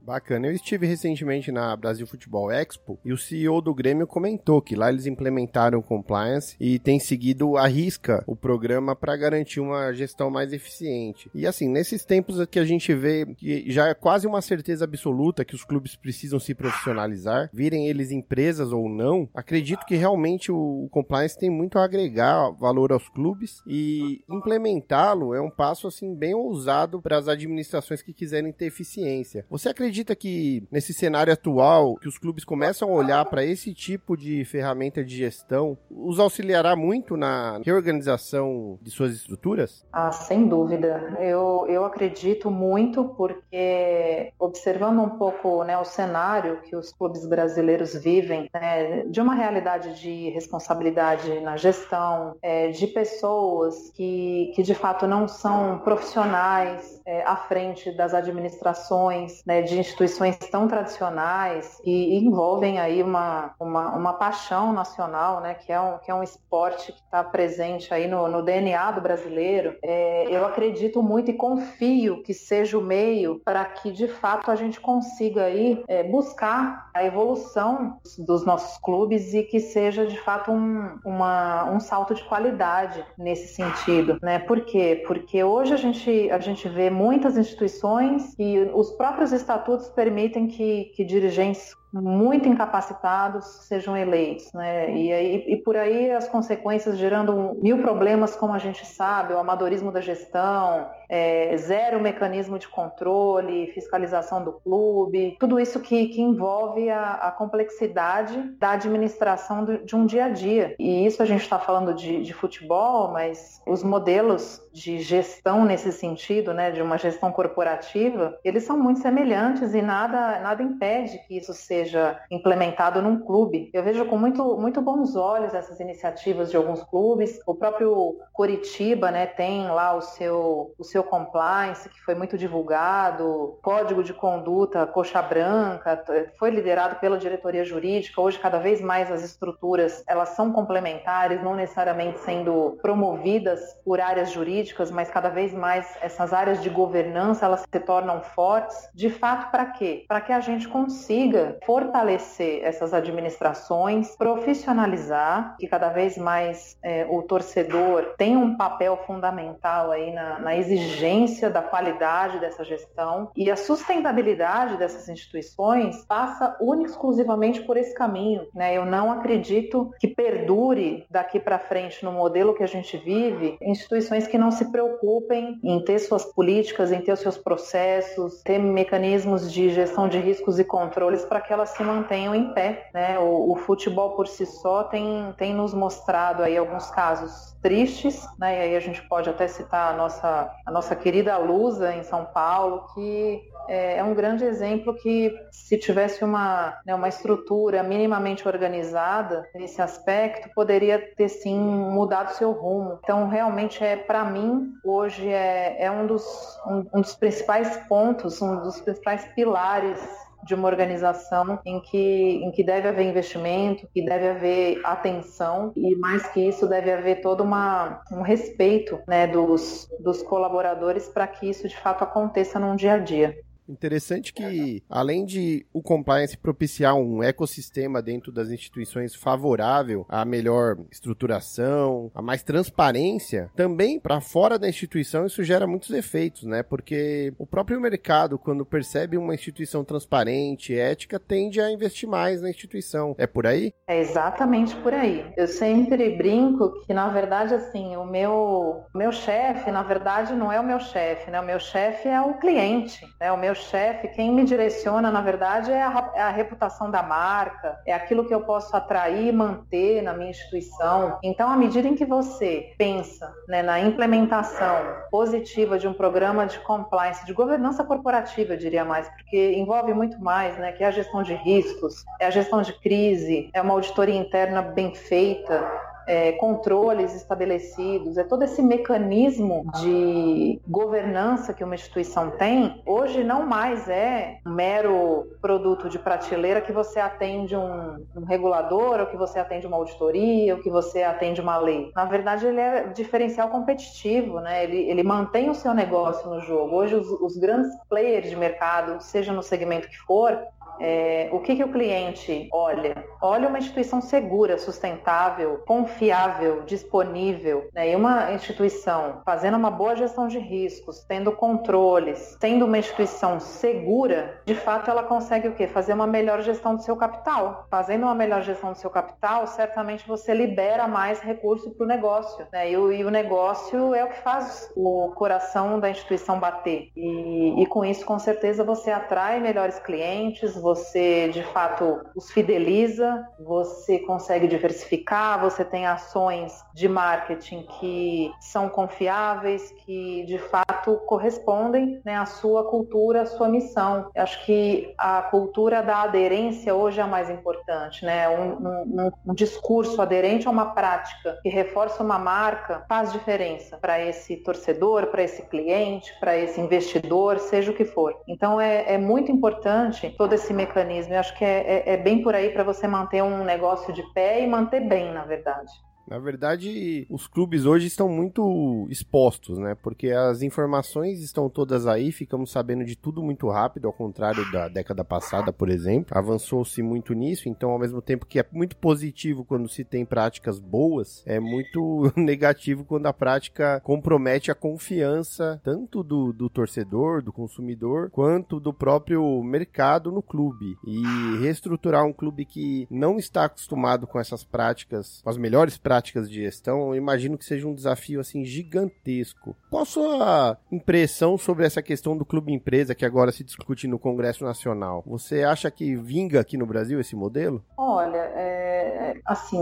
Bacana. 0.04 0.48
Eu 0.48 0.52
estive 0.52 0.86
recentemente 0.86 1.50
na 1.50 1.74
Brasil 1.74 2.06
Futebol 2.06 2.52
Expo 2.52 2.98
e 3.02 3.12
o 3.12 3.16
CEO 3.16 3.62
do 3.62 3.74
Grêmio 3.74 4.06
comentou 4.06 4.60
que 4.60 4.76
lá 4.76 4.90
eles 4.90 5.06
implementaram 5.06 5.80
compliance 5.80 6.56
e 6.60 6.78
tem 6.78 7.00
seguido 7.00 7.56
a 7.56 7.66
risca 7.66 8.22
o 8.26 8.36
programa 8.36 8.94
para 8.94 9.16
garantir 9.16 9.60
uma 9.60 9.92
gestão 9.94 10.30
mais 10.30 10.52
eficiente. 10.52 11.30
E 11.34 11.46
assim, 11.46 11.68
nesses 11.68 12.04
tempos 12.04 12.44
que 12.46 12.58
a 12.58 12.64
gente 12.66 12.92
vê 12.92 13.24
que 13.34 13.70
já 13.70 13.88
é 13.88 13.94
quase 13.94 14.26
uma 14.26 14.42
certeza 14.42 14.84
absoluta 14.84 15.44
que 15.44 15.54
os 15.54 15.64
clubes 15.64 15.96
precisam 15.96 16.38
se 16.38 16.54
profissionalizar, 16.54 17.48
virem 17.50 17.88
eles 17.88 18.10
empresas 18.10 18.72
ou 18.72 18.90
não, 18.90 19.26
acredito 19.34 19.86
que 19.86 19.96
realmente 19.96 20.52
o 20.52 20.86
compliance 20.90 21.38
tem 21.38 21.48
muito 21.48 21.78
a 21.78 21.84
agregar 21.84 22.50
valor 22.50 22.92
aos 22.92 23.08
clubes 23.08 23.62
e 23.66 24.22
implementá-lo 24.28 25.34
é 25.34 25.40
um 25.40 25.50
passo 25.50 25.86
assim 25.86 26.14
bem 26.14 26.34
ousado 26.34 27.00
para 27.00 27.16
as 27.16 27.26
administrações 27.26 28.02
que 28.02 28.12
quiserem 28.12 28.52
ter 28.52 28.66
eficiência. 28.66 29.46
Você 29.48 29.70
acredita 29.70 29.93
que 30.16 30.66
nesse 30.72 30.92
cenário 30.92 31.32
atual 31.32 31.96
que 31.96 32.08
os 32.08 32.18
clubes 32.18 32.44
começam 32.44 32.88
a 32.88 32.92
olhar 32.92 33.24
para 33.26 33.44
esse 33.44 33.72
tipo 33.74 34.16
de 34.16 34.44
ferramenta 34.44 35.04
de 35.04 35.16
gestão, 35.16 35.76
os 35.90 36.18
auxiliará 36.18 36.74
muito 36.74 37.16
na 37.16 37.60
reorganização 37.64 38.78
de 38.82 38.90
suas 38.90 39.12
estruturas? 39.12 39.84
Ah, 39.92 40.10
sem 40.10 40.48
dúvida. 40.48 41.16
Eu, 41.20 41.66
eu 41.68 41.84
acredito 41.84 42.50
muito 42.50 43.04
porque 43.16 44.32
observando 44.38 45.00
um 45.00 45.10
pouco 45.10 45.62
né, 45.64 45.76
o 45.78 45.84
cenário 45.84 46.60
que 46.62 46.74
os 46.74 46.92
clubes 46.92 47.26
brasileiros 47.26 47.94
vivem, 47.94 48.48
né, 48.52 49.04
de 49.04 49.20
uma 49.20 49.34
realidade 49.34 50.00
de 50.00 50.30
responsabilidade 50.30 51.40
na 51.40 51.56
gestão, 51.56 52.36
é, 52.40 52.68
de 52.68 52.86
pessoas 52.86 53.90
que, 53.90 54.52
que 54.54 54.62
de 54.62 54.74
fato 54.74 55.06
não 55.06 55.28
são 55.28 55.78
profissionais 55.80 57.00
é, 57.06 57.22
à 57.24 57.36
frente 57.36 57.92
das 57.92 58.14
administrações, 58.14 59.42
né, 59.44 59.62
de 59.62 59.83
instituições 59.84 60.38
tão 60.38 60.66
tradicionais 60.66 61.80
e 61.84 62.16
envolvem 62.16 62.80
aí 62.80 63.02
uma, 63.02 63.54
uma, 63.60 63.94
uma 63.94 64.12
paixão 64.14 64.72
nacional, 64.72 65.40
né, 65.40 65.54
que, 65.54 65.70
é 65.70 65.80
um, 65.80 65.98
que 65.98 66.10
é 66.10 66.14
um 66.14 66.22
esporte 66.22 66.92
que 66.92 67.00
está 67.00 67.22
presente 67.22 67.92
aí 67.92 68.08
no, 68.08 68.26
no, 68.28 68.42
DNA 68.42 68.92
do 68.92 69.00
brasileiro. 69.00 69.76
É, 69.82 70.26
eu 70.30 70.46
acredito 70.46 71.02
muito 71.02 71.30
e 71.30 71.34
confio 71.34 72.22
que 72.22 72.32
seja 72.32 72.78
o 72.78 72.82
meio 72.82 73.40
para 73.44 73.64
que 73.64 73.92
de 73.92 74.08
fato 74.08 74.50
a 74.50 74.56
gente 74.56 74.80
consiga 74.80 75.44
aí 75.44 75.84
é, 75.86 76.02
buscar 76.02 76.90
a 76.94 77.04
evolução 77.04 77.98
dos 78.18 78.44
nossos 78.44 78.78
clubes 78.78 79.34
e 79.34 79.42
que 79.42 79.60
seja 79.60 80.06
de 80.06 80.18
fato 80.20 80.50
um, 80.50 80.98
uma, 81.04 81.70
um 81.70 81.80
salto 81.80 82.14
de 82.14 82.24
qualidade 82.24 83.04
nesse 83.18 83.54
sentido, 83.54 84.18
né? 84.22 84.38
Por 84.38 84.62
quê? 84.62 85.02
Porque 85.06 85.42
hoje 85.42 85.74
a 85.74 85.76
gente, 85.76 86.30
a 86.30 86.38
gente 86.38 86.68
vê 86.68 86.90
muitas 86.90 87.36
instituições 87.36 88.34
e 88.38 88.58
os 88.72 88.90
próprios 88.92 89.32
estatutos 89.32 89.73
permitem 89.94 90.46
que, 90.46 90.92
que 90.94 91.04
dirigentes 91.04 91.74
muito 92.00 92.48
incapacitados 92.48 93.44
sejam 93.66 93.96
eleitos, 93.96 94.52
né? 94.52 94.94
E, 94.94 95.12
aí, 95.12 95.44
e 95.46 95.56
por 95.58 95.76
aí 95.76 96.10
as 96.10 96.28
consequências 96.28 96.98
gerando 96.98 97.56
mil 97.62 97.78
problemas, 97.78 98.34
como 98.34 98.52
a 98.52 98.58
gente 98.58 98.84
sabe, 98.86 99.32
o 99.32 99.38
amadorismo 99.38 99.92
da 99.92 100.00
gestão, 100.00 100.88
é, 101.08 101.56
zero 101.56 102.00
mecanismo 102.00 102.58
de 102.58 102.68
controle, 102.68 103.68
fiscalização 103.68 104.42
do 104.42 104.52
clube, 104.52 105.36
tudo 105.38 105.60
isso 105.60 105.80
que, 105.80 106.06
que 106.06 106.20
envolve 106.20 106.90
a, 106.90 107.12
a 107.14 107.30
complexidade 107.30 108.40
da 108.58 108.72
administração 108.72 109.64
do, 109.64 109.78
de 109.84 109.94
um 109.94 110.06
dia 110.06 110.26
a 110.26 110.28
dia. 110.28 110.74
E 110.78 111.06
isso 111.06 111.22
a 111.22 111.26
gente 111.26 111.42
está 111.42 111.58
falando 111.58 111.94
de, 111.94 112.22
de 112.22 112.32
futebol, 112.32 113.12
mas 113.12 113.62
os 113.66 113.84
modelos 113.84 114.60
de 114.72 114.98
gestão 114.98 115.64
nesse 115.64 115.92
sentido, 115.92 116.52
né, 116.52 116.70
de 116.70 116.82
uma 116.82 116.98
gestão 116.98 117.30
corporativa, 117.30 118.36
eles 118.42 118.64
são 118.64 118.76
muito 118.76 119.00
semelhantes 119.00 119.74
e 119.74 119.80
nada, 119.80 120.40
nada 120.40 120.62
impede 120.62 121.18
que 121.26 121.36
isso 121.36 121.54
seja 121.54 121.83
implementado 122.30 123.02
num 123.02 123.20
clube. 123.20 123.70
Eu 123.72 123.82
vejo 123.82 124.04
com 124.06 124.16
muito, 124.16 124.56
muito 124.56 124.80
bons 124.80 125.16
olhos 125.16 125.54
essas 125.54 125.80
iniciativas 125.80 126.50
de 126.50 126.56
alguns 126.56 126.82
clubes. 126.82 127.40
O 127.46 127.54
próprio 127.54 128.18
Coritiba, 128.32 129.10
né, 129.10 129.26
tem 129.26 129.68
lá 129.68 129.94
o 129.94 130.00
seu, 130.00 130.74
o 130.78 130.84
seu 130.84 131.02
compliance, 131.02 131.88
que 131.88 132.00
foi 132.00 132.14
muito 132.14 132.38
divulgado, 132.38 133.58
código 133.62 134.02
de 134.02 134.12
conduta, 134.12 134.86
coxa 134.86 135.20
branca, 135.20 136.02
foi 136.38 136.50
liderado 136.50 136.96
pela 136.96 137.18
diretoria 137.18 137.64
jurídica. 137.64 138.20
Hoje, 138.20 138.38
cada 138.38 138.58
vez 138.58 138.80
mais 138.80 139.10
as 139.10 139.22
estruturas, 139.22 140.02
elas 140.06 140.30
são 140.30 140.52
complementares, 140.52 141.42
não 141.42 141.54
necessariamente 141.54 142.20
sendo 142.20 142.78
promovidas 142.80 143.60
por 143.84 144.00
áreas 144.00 144.30
jurídicas 144.30 144.90
mas 144.90 145.10
cada 145.10 145.28
vez 145.28 145.52
mais 145.52 145.96
essas 146.00 146.32
áreas 146.32 146.62
de 146.62 146.70
governança 146.70 147.46
elas 147.46 147.60
se 147.62 147.80
tornam 147.80 148.20
fortes. 148.22 148.88
De 148.94 149.10
fato, 149.10 149.50
para 149.50 149.66
quê? 149.66 150.04
Para 150.08 150.20
que 150.20 150.32
a 150.32 150.40
gente 150.40 150.68
consiga 150.68 151.58
fortalecer 151.74 152.62
essas 152.62 152.94
administrações, 152.94 154.14
profissionalizar, 154.16 155.56
que 155.58 155.66
cada 155.66 155.88
vez 155.88 156.16
mais 156.16 156.78
é, 156.80 157.04
o 157.10 157.20
torcedor 157.22 158.14
tem 158.16 158.36
um 158.36 158.56
papel 158.56 158.96
fundamental 159.08 159.90
aí 159.90 160.12
na, 160.12 160.38
na 160.38 160.56
exigência 160.56 161.50
da 161.50 161.60
qualidade 161.60 162.38
dessa 162.38 162.62
gestão 162.62 163.28
e 163.36 163.50
a 163.50 163.56
sustentabilidade 163.56 164.76
dessas 164.76 165.08
instituições 165.08 166.04
passa 166.04 166.56
única 166.60 166.90
exclusivamente 166.90 167.62
por 167.62 167.76
esse 167.76 167.92
caminho. 167.92 168.46
Né? 168.54 168.76
Eu 168.76 168.86
não 168.86 169.10
acredito 169.10 169.90
que 169.98 170.06
perdure 170.06 171.04
daqui 171.10 171.40
para 171.40 171.58
frente 171.58 172.04
no 172.04 172.12
modelo 172.12 172.54
que 172.54 172.62
a 172.62 172.68
gente 172.68 172.96
vive 172.98 173.58
instituições 173.60 174.28
que 174.28 174.38
não 174.38 174.52
se 174.52 174.70
preocupem 174.70 175.58
em 175.64 175.84
ter 175.84 175.98
suas 175.98 176.24
políticas, 176.24 176.92
em 176.92 177.00
ter 177.00 177.10
os 177.10 177.20
seus 177.20 177.36
processos, 177.36 178.42
ter 178.44 178.60
mecanismos 178.60 179.52
de 179.52 179.70
gestão 179.70 180.08
de 180.08 180.20
riscos 180.20 180.60
e 180.60 180.64
controles 180.64 181.24
para 181.24 181.40
que 181.40 181.52
elas 181.54 181.70
se 181.70 181.82
mantenham 181.82 182.34
em 182.34 182.52
pé. 182.52 182.90
Né? 182.92 183.18
O, 183.18 183.52
o, 183.52 183.56
futebol 183.56 184.10
por 184.10 184.26
si 184.26 184.44
só 184.44 184.84
tem, 184.84 185.32
tem 185.38 185.54
nos 185.54 185.72
mostrado 185.72 186.42
aí 186.42 186.56
alguns 186.56 186.90
casos 186.90 187.54
tristes, 187.62 188.26
né? 188.38 188.58
e 188.58 188.60
aí 188.62 188.76
a 188.76 188.80
gente 188.80 189.00
pode 189.08 189.30
até 189.30 189.48
citar 189.48 189.94
a 189.94 189.96
nossa, 189.96 190.50
a 190.66 190.70
nossa 190.70 190.94
querida 190.94 191.36
Lusa 191.38 191.94
em 191.94 192.02
São 192.02 192.26
Paulo, 192.26 192.86
que 192.94 193.42
é, 193.68 193.98
é 193.98 194.04
um 194.04 194.14
grande 194.14 194.44
exemplo 194.44 194.94
que 194.94 195.34
se 195.50 195.78
tivesse 195.78 196.24
uma, 196.24 196.78
né, 196.84 196.94
uma 196.94 197.08
estrutura 197.08 197.82
minimamente 197.82 198.46
organizada 198.46 199.48
nesse 199.54 199.80
aspecto, 199.80 200.50
poderia 200.54 200.98
ter 201.16 201.28
sim 201.28 201.58
mudado 201.58 202.34
seu 202.34 202.52
rumo. 202.52 202.98
Então, 203.02 203.28
realmente, 203.28 203.82
é 203.82 203.96
para 203.96 204.24
mim, 204.24 204.72
hoje 204.84 205.28
é, 205.28 205.84
é 205.84 205.90
um, 205.90 206.06
dos, 206.06 206.24
um, 206.66 206.84
um 206.94 207.00
dos 207.00 207.16
principais 207.16 207.76
pontos, 207.88 208.42
um 208.42 208.60
dos 208.60 208.80
principais 208.80 209.24
pilares 209.34 210.23
de 210.44 210.54
uma 210.54 210.68
organização 210.68 211.58
em 211.64 211.80
que, 211.80 211.96
em 212.44 212.50
que 212.50 212.62
deve 212.62 212.88
haver 212.88 213.06
investimento, 213.06 213.88
que 213.92 214.04
deve 214.04 214.28
haver 214.28 214.80
atenção 214.84 215.72
e 215.76 215.94
mais 215.96 216.26
que 216.28 216.40
isso 216.40 216.66
deve 216.66 216.92
haver 216.92 217.20
todo 217.20 217.42
uma, 217.42 218.02
um 218.12 218.22
respeito 218.22 218.98
né, 219.06 219.26
dos, 219.26 219.88
dos 220.00 220.22
colaboradores 220.22 221.08
para 221.08 221.26
que 221.26 221.48
isso 221.48 221.68
de 221.68 221.76
fato 221.76 222.04
aconteça 222.04 222.58
num 222.58 222.76
dia 222.76 222.94
a 222.94 222.98
dia. 222.98 223.36
Interessante 223.68 224.32
que, 224.32 224.82
além 224.88 225.24
de 225.24 225.66
o 225.72 225.82
compliance 225.82 226.36
propiciar 226.36 226.94
um 226.94 227.22
ecossistema 227.22 228.02
dentro 228.02 228.30
das 228.30 228.50
instituições 228.50 229.14
favorável 229.14 230.04
à 230.08 230.24
melhor 230.24 230.76
estruturação, 230.90 232.10
a 232.14 232.20
mais 232.20 232.42
transparência, 232.42 233.50
também 233.56 233.98
para 233.98 234.20
fora 234.20 234.58
da 234.58 234.68
instituição 234.68 235.26
isso 235.26 235.42
gera 235.42 235.66
muitos 235.66 235.90
efeitos, 235.90 236.44
né? 236.44 236.62
Porque 236.62 237.32
o 237.38 237.46
próprio 237.46 237.80
mercado, 237.80 238.38
quando 238.38 238.66
percebe 238.66 239.16
uma 239.16 239.34
instituição 239.34 239.84
transparente, 239.84 240.76
ética, 240.76 241.18
tende 241.18 241.60
a 241.60 241.70
investir 241.70 242.08
mais 242.08 242.42
na 242.42 242.50
instituição. 242.50 243.14
É 243.18 243.26
por 243.26 243.46
aí? 243.46 243.72
É 243.86 244.00
exatamente 244.00 244.74
por 244.76 244.92
aí. 244.92 245.24
Eu 245.36 245.46
sempre 245.46 246.16
brinco 246.16 246.72
que, 246.86 246.92
na 246.92 247.08
verdade, 247.08 247.54
assim, 247.54 247.96
o 247.96 248.04
meu, 248.04 248.84
meu 248.94 249.12
chefe, 249.12 249.70
na 249.70 249.82
verdade, 249.82 250.34
não 250.34 250.52
é 250.52 250.60
o 250.60 250.66
meu 250.66 250.80
chefe, 250.80 251.30
né? 251.30 251.40
O 251.40 251.46
meu 251.46 251.58
chefe 251.58 252.08
é 252.08 252.20
o 252.20 252.34
cliente, 252.34 253.06
né? 253.20 253.32
O 253.32 253.38
meu 253.38 253.53
meu 253.54 253.62
chefe, 253.62 254.08
quem 254.08 254.32
me 254.32 254.44
direciona, 254.44 255.12
na 255.12 255.20
verdade, 255.20 255.70
é 255.70 255.80
a, 255.80 256.10
é 256.14 256.22
a, 256.22 256.30
reputação 256.30 256.90
da 256.90 257.02
marca, 257.02 257.78
é 257.86 257.92
aquilo 257.92 258.24
que 258.24 258.34
eu 258.34 258.40
posso 258.40 258.76
atrair 258.76 259.28
e 259.28 259.32
manter 259.32 260.02
na 260.02 260.12
minha 260.12 260.30
instituição. 260.30 261.18
Então, 261.22 261.48
à 261.48 261.56
medida 261.56 261.86
em 261.86 261.94
que 261.94 262.04
você 262.04 262.74
pensa 262.76 263.32
né, 263.48 263.62
na 263.62 263.78
implementação 263.78 264.76
positiva 265.08 265.78
de 265.78 265.86
um 265.86 265.92
programa 265.92 266.46
de 266.46 266.58
compliance, 266.60 267.24
de 267.24 267.32
governança 267.32 267.84
corporativa, 267.84 268.54
eu 268.54 268.58
diria 268.58 268.84
mais, 268.84 269.08
porque 269.10 269.52
envolve 269.54 269.94
muito 269.94 270.20
mais, 270.20 270.58
né, 270.58 270.72
que 270.72 270.82
é 270.82 270.88
a 270.88 270.90
gestão 270.90 271.22
de 271.22 271.34
riscos, 271.34 272.04
é 272.20 272.26
a 272.26 272.30
gestão 272.30 272.60
de 272.60 272.72
crise, 272.80 273.50
é 273.54 273.62
uma 273.62 273.74
auditoria 273.74 274.16
interna 274.16 274.62
bem 274.62 274.92
feita, 274.94 275.64
é, 276.06 276.32
controles 276.32 277.14
estabelecidos, 277.14 278.16
é 278.16 278.24
todo 278.24 278.42
esse 278.42 278.62
mecanismo 278.62 279.64
de 279.80 280.60
governança 280.66 281.52
que 281.52 281.64
uma 281.64 281.74
instituição 281.74 282.30
tem, 282.32 282.82
hoje 282.86 283.24
não 283.24 283.46
mais 283.46 283.88
é 283.88 284.38
um 284.46 284.50
mero 284.50 285.26
produto 285.40 285.88
de 285.88 285.98
prateleira 285.98 286.60
que 286.60 286.72
você 286.72 287.00
atende 287.00 287.56
um, 287.56 288.04
um 288.16 288.24
regulador, 288.24 289.00
ou 289.00 289.06
que 289.06 289.16
você 289.16 289.38
atende 289.38 289.66
uma 289.66 289.76
auditoria, 289.76 290.54
ou 290.54 290.62
que 290.62 290.70
você 290.70 291.02
atende 291.02 291.40
uma 291.40 291.56
lei. 291.58 291.90
Na 291.94 292.04
verdade, 292.04 292.46
ele 292.46 292.60
é 292.60 292.88
diferencial 292.88 293.48
competitivo, 293.48 294.40
né? 294.40 294.64
Ele, 294.64 294.78
ele 294.90 295.02
mantém 295.02 295.50
o 295.50 295.54
seu 295.54 295.74
negócio 295.74 296.28
no 296.28 296.40
jogo. 296.40 296.76
Hoje, 296.76 296.94
os, 296.94 297.08
os 297.20 297.36
grandes 297.36 297.70
players 297.88 298.28
de 298.28 298.36
mercado, 298.36 299.02
seja 299.02 299.32
no 299.32 299.42
segmento 299.42 299.88
que 299.88 299.98
for, 299.98 300.38
é, 300.80 301.28
o 301.32 301.40
que, 301.40 301.56
que 301.56 301.64
o 301.64 301.70
cliente 301.70 302.48
olha? 302.52 303.04
Olha 303.26 303.48
uma 303.48 303.56
instituição 303.56 304.02
segura, 304.02 304.58
sustentável, 304.58 305.62
confiável, 305.66 306.60
disponível. 306.66 307.70
Né? 307.72 307.92
E 307.92 307.96
uma 307.96 308.30
instituição 308.32 309.22
fazendo 309.24 309.56
uma 309.56 309.70
boa 309.70 309.96
gestão 309.96 310.28
de 310.28 310.38
riscos, 310.38 311.02
tendo 311.08 311.32
controles, 311.32 312.36
tendo 312.38 312.66
uma 312.66 312.76
instituição 312.76 313.40
segura, 313.40 314.42
de 314.44 314.54
fato 314.54 314.90
ela 314.90 315.02
consegue 315.02 315.48
o 315.48 315.54
quê? 315.54 315.66
Fazer 315.66 315.94
uma 315.94 316.06
melhor 316.06 316.42
gestão 316.42 316.76
do 316.76 316.82
seu 316.82 316.96
capital. 316.96 317.66
Fazendo 317.70 318.02
uma 318.02 318.14
melhor 318.14 318.42
gestão 318.42 318.72
do 318.72 318.78
seu 318.78 318.90
capital, 318.90 319.46
certamente 319.46 320.06
você 320.06 320.34
libera 320.34 320.86
mais 320.86 321.20
recurso 321.20 321.70
para 321.70 321.84
o 321.84 321.88
negócio. 321.88 322.46
Né? 322.52 322.72
E, 322.72 322.76
o, 322.76 322.92
e, 322.92 323.06
o, 323.06 323.10
negócio 323.10 323.94
é 323.94 324.04
o 324.04 324.10
que 324.10 324.20
faz 324.20 324.70
o 324.76 325.12
coração 325.14 325.80
da 325.80 325.88
instituição 325.88 326.38
bater. 326.38 326.90
E, 326.94 327.62
e 327.62 327.66
com 327.68 327.86
isso, 327.86 328.04
com 328.04 328.18
certeza, 328.18 328.62
você 328.62 328.90
atrai 328.90 329.40
melhores 329.40 329.78
clientes, 329.78 330.54
você 330.56 331.30
de 331.30 331.42
fato 331.42 332.04
os 332.14 332.30
fideliza, 332.30 333.13
você 333.38 333.98
consegue 334.00 334.46
diversificar, 334.46 335.40
você 335.40 335.64
tem 335.64 335.86
ações 335.86 336.64
de 336.74 336.88
marketing 336.88 337.62
que 337.78 338.32
são 338.40 338.68
confiáveis, 338.68 339.72
que 339.84 340.24
de 340.24 340.38
fato 340.38 340.96
correspondem 341.06 342.00
né, 342.04 342.16
à 342.16 342.26
sua 342.26 342.64
cultura, 342.64 343.22
à 343.22 343.26
sua 343.26 343.48
missão. 343.48 344.10
Eu 344.14 344.22
acho 344.22 344.44
que 344.44 344.94
a 344.98 345.22
cultura 345.22 345.82
da 345.82 346.02
aderência 346.02 346.74
hoje 346.74 347.00
é 347.00 347.02
a 347.02 347.06
mais 347.06 347.30
importante, 347.30 348.04
né? 348.04 348.28
Um, 348.28 349.06
um, 349.06 349.12
um 349.26 349.34
discurso 349.34 350.00
aderente 350.00 350.46
a 350.46 350.50
uma 350.50 350.74
prática 350.74 351.38
que 351.42 351.48
reforça 351.48 352.02
uma 352.02 352.18
marca 352.18 352.84
faz 352.88 353.12
diferença 353.12 353.76
para 353.76 354.00
esse 354.00 354.36
torcedor, 354.36 355.06
para 355.06 355.22
esse 355.22 355.42
cliente, 355.42 356.12
para 356.20 356.36
esse 356.36 356.60
investidor, 356.60 357.38
seja 357.38 357.70
o 357.70 357.74
que 357.74 357.84
for. 357.84 358.14
Então 358.26 358.60
é, 358.60 358.94
é 358.94 358.98
muito 358.98 359.30
importante 359.30 360.14
todo 360.16 360.32
esse 360.32 360.52
mecanismo. 360.52 361.14
Eu 361.14 361.20
acho 361.20 361.36
que 361.36 361.44
é, 361.44 361.84
é, 361.86 361.94
é 361.94 361.96
bem 361.96 362.22
por 362.22 362.34
aí 362.34 362.50
para 362.50 362.64
você 362.64 362.86
manter 362.86 363.03
um 363.22 363.44
negócio 363.44 363.92
de 363.92 364.02
pé 364.12 364.40
e 364.40 364.46
manter 364.46 364.80
bem, 364.80 365.12
na 365.12 365.24
verdade. 365.24 365.72
Na 366.08 366.18
verdade, 366.18 367.06
os 367.08 367.26
clubes 367.26 367.64
hoje 367.64 367.86
estão 367.86 368.08
muito 368.08 368.86
expostos, 368.90 369.58
né? 369.58 369.74
Porque 369.74 370.10
as 370.10 370.42
informações 370.42 371.20
estão 371.20 371.48
todas 371.48 371.86
aí, 371.86 372.12
ficamos 372.12 372.50
sabendo 372.50 372.84
de 372.84 372.96
tudo 372.96 373.22
muito 373.22 373.48
rápido, 373.48 373.86
ao 373.86 373.92
contrário 373.92 374.50
da 374.52 374.68
década 374.68 375.02
passada, 375.04 375.52
por 375.52 375.70
exemplo. 375.70 376.16
Avançou-se 376.16 376.82
muito 376.82 377.14
nisso, 377.14 377.48
então, 377.48 377.70
ao 377.70 377.78
mesmo 377.78 378.02
tempo 378.02 378.26
que 378.26 378.38
é 378.38 378.46
muito 378.52 378.76
positivo 378.76 379.44
quando 379.44 379.68
se 379.68 379.84
tem 379.84 380.04
práticas 380.04 380.58
boas, 380.58 381.22
é 381.26 381.40
muito 381.40 382.12
negativo 382.16 382.84
quando 382.84 383.06
a 383.06 383.12
prática 383.12 383.80
compromete 383.80 384.50
a 384.50 384.54
confiança 384.54 385.60
tanto 385.64 386.02
do, 386.02 386.32
do 386.32 386.50
torcedor, 386.50 387.22
do 387.22 387.32
consumidor, 387.32 388.10
quanto 388.10 388.60
do 388.60 388.74
próprio 388.74 389.42
mercado 389.42 390.12
no 390.12 390.22
clube. 390.22 390.76
E 390.86 391.02
reestruturar 391.40 392.04
um 392.04 392.12
clube 392.12 392.44
que 392.44 392.86
não 392.90 393.16
está 393.16 393.44
acostumado 393.44 394.06
com 394.06 394.20
essas 394.20 394.44
práticas, 394.44 395.22
com 395.22 395.30
as 395.30 395.38
melhores 395.38 395.78
práticas 395.78 395.93
práticas 395.94 396.28
de 396.28 396.42
gestão, 396.42 396.92
imagino 396.92 397.38
que 397.38 397.44
seja 397.44 397.68
um 397.68 397.74
desafio 397.74 398.18
assim 398.18 398.44
gigantesco. 398.44 399.54
Qual 399.70 399.82
a 399.82 399.86
sua 399.86 400.58
impressão 400.72 401.38
sobre 401.38 401.64
essa 401.64 401.80
questão 401.80 402.16
do 402.16 402.24
clube 402.24 402.52
empresa 402.52 402.96
que 402.96 403.04
agora 403.04 403.30
se 403.30 403.44
discute 403.44 403.86
no 403.86 403.96
Congresso 403.96 404.44
Nacional? 404.44 405.04
Você 405.06 405.44
acha 405.44 405.70
que 405.70 405.94
vinga 405.94 406.40
aqui 406.40 406.56
no 406.56 406.66
Brasil 406.66 406.98
esse 406.98 407.14
modelo? 407.14 407.62
Olha, 407.76 408.18
é, 408.34 409.20
assim, 409.24 409.60